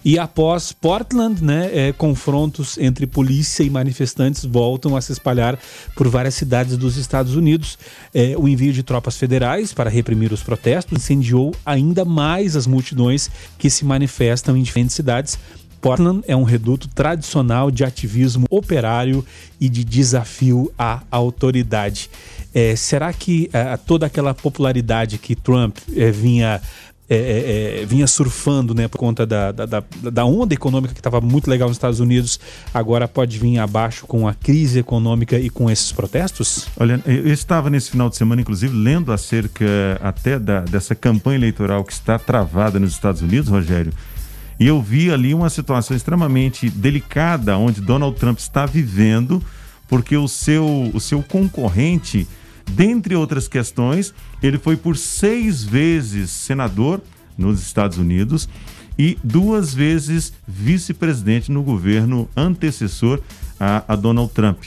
[0.04, 5.56] E após Portland, né, é, confrontos entre polícia e manifestantes voltam a se espalhar
[5.94, 7.78] por várias cidades dos Estados Unidos.
[8.12, 13.30] É, o envio de tropas federais para reprimir os protestos incendiou ainda mais as multidões
[13.56, 15.38] que se manifestam em diferentes cidades
[15.80, 19.24] Portland é um reduto tradicional de ativismo operário
[19.60, 22.10] e de desafio à autoridade.
[22.52, 26.60] É, será que é, toda aquela popularidade que Trump é, vinha
[27.12, 31.20] é, é, é, vinha surfando né, por conta da, da, da onda econômica que estava
[31.20, 32.38] muito legal nos Estados Unidos,
[32.72, 36.68] agora pode vir abaixo com a crise econômica e com esses protestos?
[36.78, 39.66] Olha, eu estava nesse final de semana, inclusive, lendo acerca
[40.00, 43.92] até da, dessa campanha eleitoral que está travada nos Estados Unidos, Rogério,
[44.60, 49.42] e eu vi ali uma situação extremamente delicada onde Donald Trump está vivendo,
[49.88, 52.28] porque o seu, o seu concorrente,
[52.70, 57.00] dentre outras questões, ele foi por seis vezes senador
[57.38, 58.50] nos Estados Unidos
[58.98, 63.18] e duas vezes vice-presidente no governo antecessor
[63.58, 64.58] a, a Donald Trump.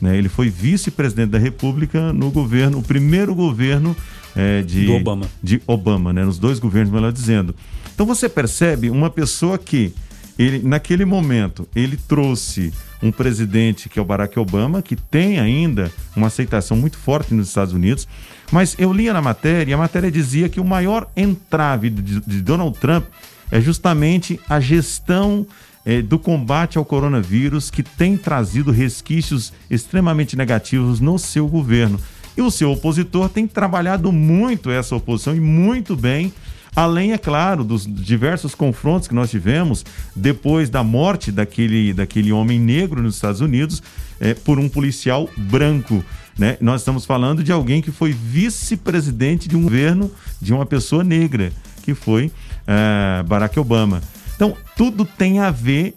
[0.00, 0.16] Né?
[0.16, 3.94] Ele foi vice-presidente da República no governo, o primeiro governo
[4.36, 5.26] é, de, Obama.
[5.42, 6.24] de Obama, né?
[6.24, 7.54] nos dois governos, melhor dizendo.
[7.94, 9.92] Então você percebe uma pessoa que
[10.38, 12.72] ele, naquele momento ele trouxe
[13.02, 17.48] um presidente que é o Barack Obama, que tem ainda uma aceitação muito forte nos
[17.48, 18.06] Estados Unidos,
[18.50, 22.40] mas eu lia na matéria e a matéria dizia que o maior entrave de, de
[22.40, 23.04] Donald Trump
[23.50, 25.46] é justamente a gestão
[25.84, 32.00] é, do combate ao coronavírus que tem trazido resquícios extremamente negativos no seu governo.
[32.36, 36.32] E o seu opositor tem trabalhado muito essa oposição e muito bem
[36.74, 39.84] Além, é claro, dos diversos confrontos que nós tivemos
[40.16, 43.82] depois da morte daquele, daquele homem negro nos Estados Unidos
[44.18, 46.02] é, por um policial branco.
[46.38, 46.56] Né?
[46.62, 50.10] Nós estamos falando de alguém que foi vice-presidente de um governo
[50.40, 51.52] de uma pessoa negra,
[51.82, 52.32] que foi
[52.66, 54.02] é, Barack Obama.
[54.34, 55.94] Então, tudo tem a ver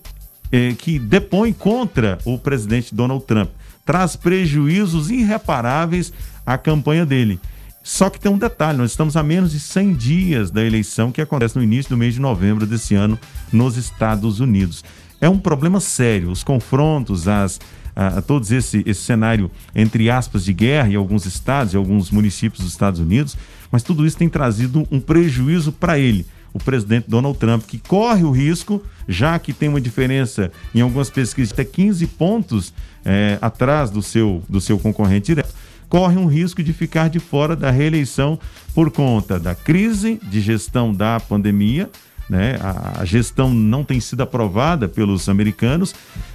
[0.52, 3.50] é, que depõe contra o presidente Donald Trump.
[3.86, 6.12] Traz prejuízos irreparáveis
[6.44, 7.40] à campanha dele.
[7.84, 11.22] Só que tem um detalhe: nós estamos a menos de 100 dias da eleição que
[11.22, 13.18] acontece no início do mês de novembro desse ano
[13.54, 14.84] nos Estados Unidos.
[15.22, 16.32] É um problema sério.
[16.32, 17.60] Os confrontos, as,
[17.96, 22.10] a, a todos esse, esse cenário, entre aspas, de guerra em alguns estados e alguns
[22.10, 23.38] municípios dos Estados Unidos,
[23.72, 26.26] mas tudo isso tem trazido um prejuízo para ele,
[26.56, 31.10] o presidente Donald Trump, que corre o risco, já que tem uma diferença em algumas
[31.10, 35.54] pesquisas até 15 pontos é, atrás do seu, do seu concorrente direto
[35.90, 38.40] corre um risco de ficar de fora da reeleição
[38.74, 41.90] por conta da crise de gestão da pandemia.
[42.28, 42.58] Né?
[42.60, 45.94] A, gestão não tem sido aprovada pelos americanos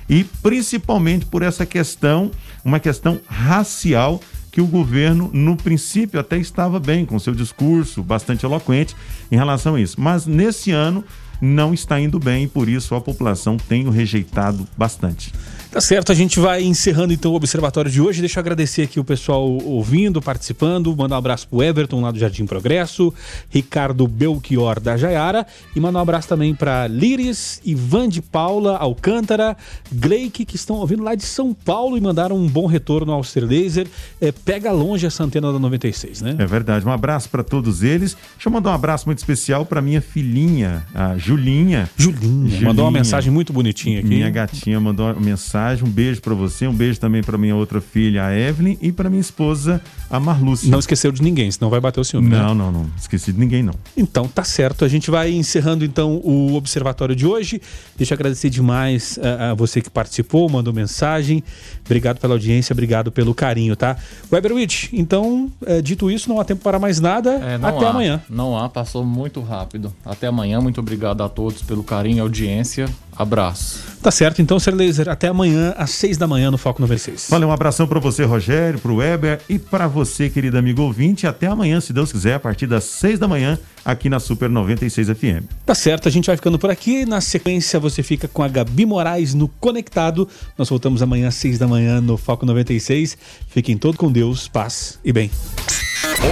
[0.09, 2.31] e principalmente por essa questão,
[2.65, 8.45] uma questão racial que o governo, no princípio, até estava bem com seu discurso bastante
[8.45, 8.97] eloquente
[9.31, 10.01] em relação a isso.
[10.01, 11.05] Mas nesse ano
[11.41, 15.33] não está indo bem e por isso a população tem o rejeitado bastante.
[15.71, 18.19] Tá certo, a gente vai encerrando então o observatório de hoje.
[18.19, 20.95] Deixa eu agradecer aqui o pessoal ouvindo, participando.
[20.97, 23.15] Mandar um abraço pro Everton lá do Jardim Progresso,
[23.49, 29.57] Ricardo Belchior da Jaiara e mandar um abraço também para Liris, Ivan de Paula, Alcântara,
[29.93, 33.45] Gleike, que estão ouvindo lá de São Paulo e mandaram um bom retorno ao Ser
[33.45, 33.87] Laser.
[34.21, 36.35] É, pega longe essa antena da 96, né?
[36.37, 36.85] É verdade.
[36.85, 38.17] Um abraço para todos eles.
[38.35, 41.89] Deixa eu mandar um abraço muito especial para minha filhinha, a Julinha.
[41.97, 42.49] Julinha.
[42.49, 42.63] Julinha.
[42.63, 44.09] Mandou uma mensagem muito bonitinha aqui.
[44.09, 45.85] Minha gatinha mandou uma mensagem mensagem.
[45.85, 49.11] Um beijo para você, um beijo também para minha outra filha, a Evelyn, e para
[49.11, 50.71] minha esposa, a Marlúcia.
[50.71, 52.29] Não esqueceu de ninguém, senão vai bater o ciúme.
[52.29, 52.55] Não, né?
[52.55, 52.91] não, não.
[52.99, 53.75] Esqueci de ninguém, não.
[53.97, 54.85] Então tá certo.
[54.85, 57.61] A gente vai encerrando então o observatório de hoje.
[57.97, 61.43] Deixa eu agradecer demais a, a você que participou, mandou mensagem.
[61.85, 63.97] Obrigado pela audiência, obrigado pelo carinho, tá?
[64.33, 67.31] Weberwitch, então, é, dito isso, não há tempo para mais nada.
[67.31, 68.23] É, Até há, amanhã.
[68.29, 69.93] Não há, passou muito rápido.
[70.05, 70.61] Até amanhã.
[70.61, 72.87] Muito obrigado a todos pelo carinho e audiência.
[73.21, 73.81] Abraço.
[74.01, 77.27] Tá certo, então, Ser Laser, até amanhã, às seis da manhã, no Foco 96.
[77.29, 81.27] Valeu, um abração para você, Rogério, para o Weber e para você, querido amigo ouvinte.
[81.27, 85.09] Até amanhã, se Deus quiser, a partir das seis da manhã, aqui na Super 96
[85.09, 85.45] FM.
[85.67, 87.05] Tá certo, a gente vai ficando por aqui.
[87.05, 90.27] Na sequência, você fica com a Gabi Moraes no Conectado.
[90.57, 93.19] Nós voltamos amanhã às seis da manhã no Foco 96.
[93.49, 95.31] Fiquem todos com Deus, paz e bem.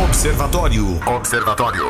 [0.06, 0.98] Observatório.
[1.06, 1.84] Observatório.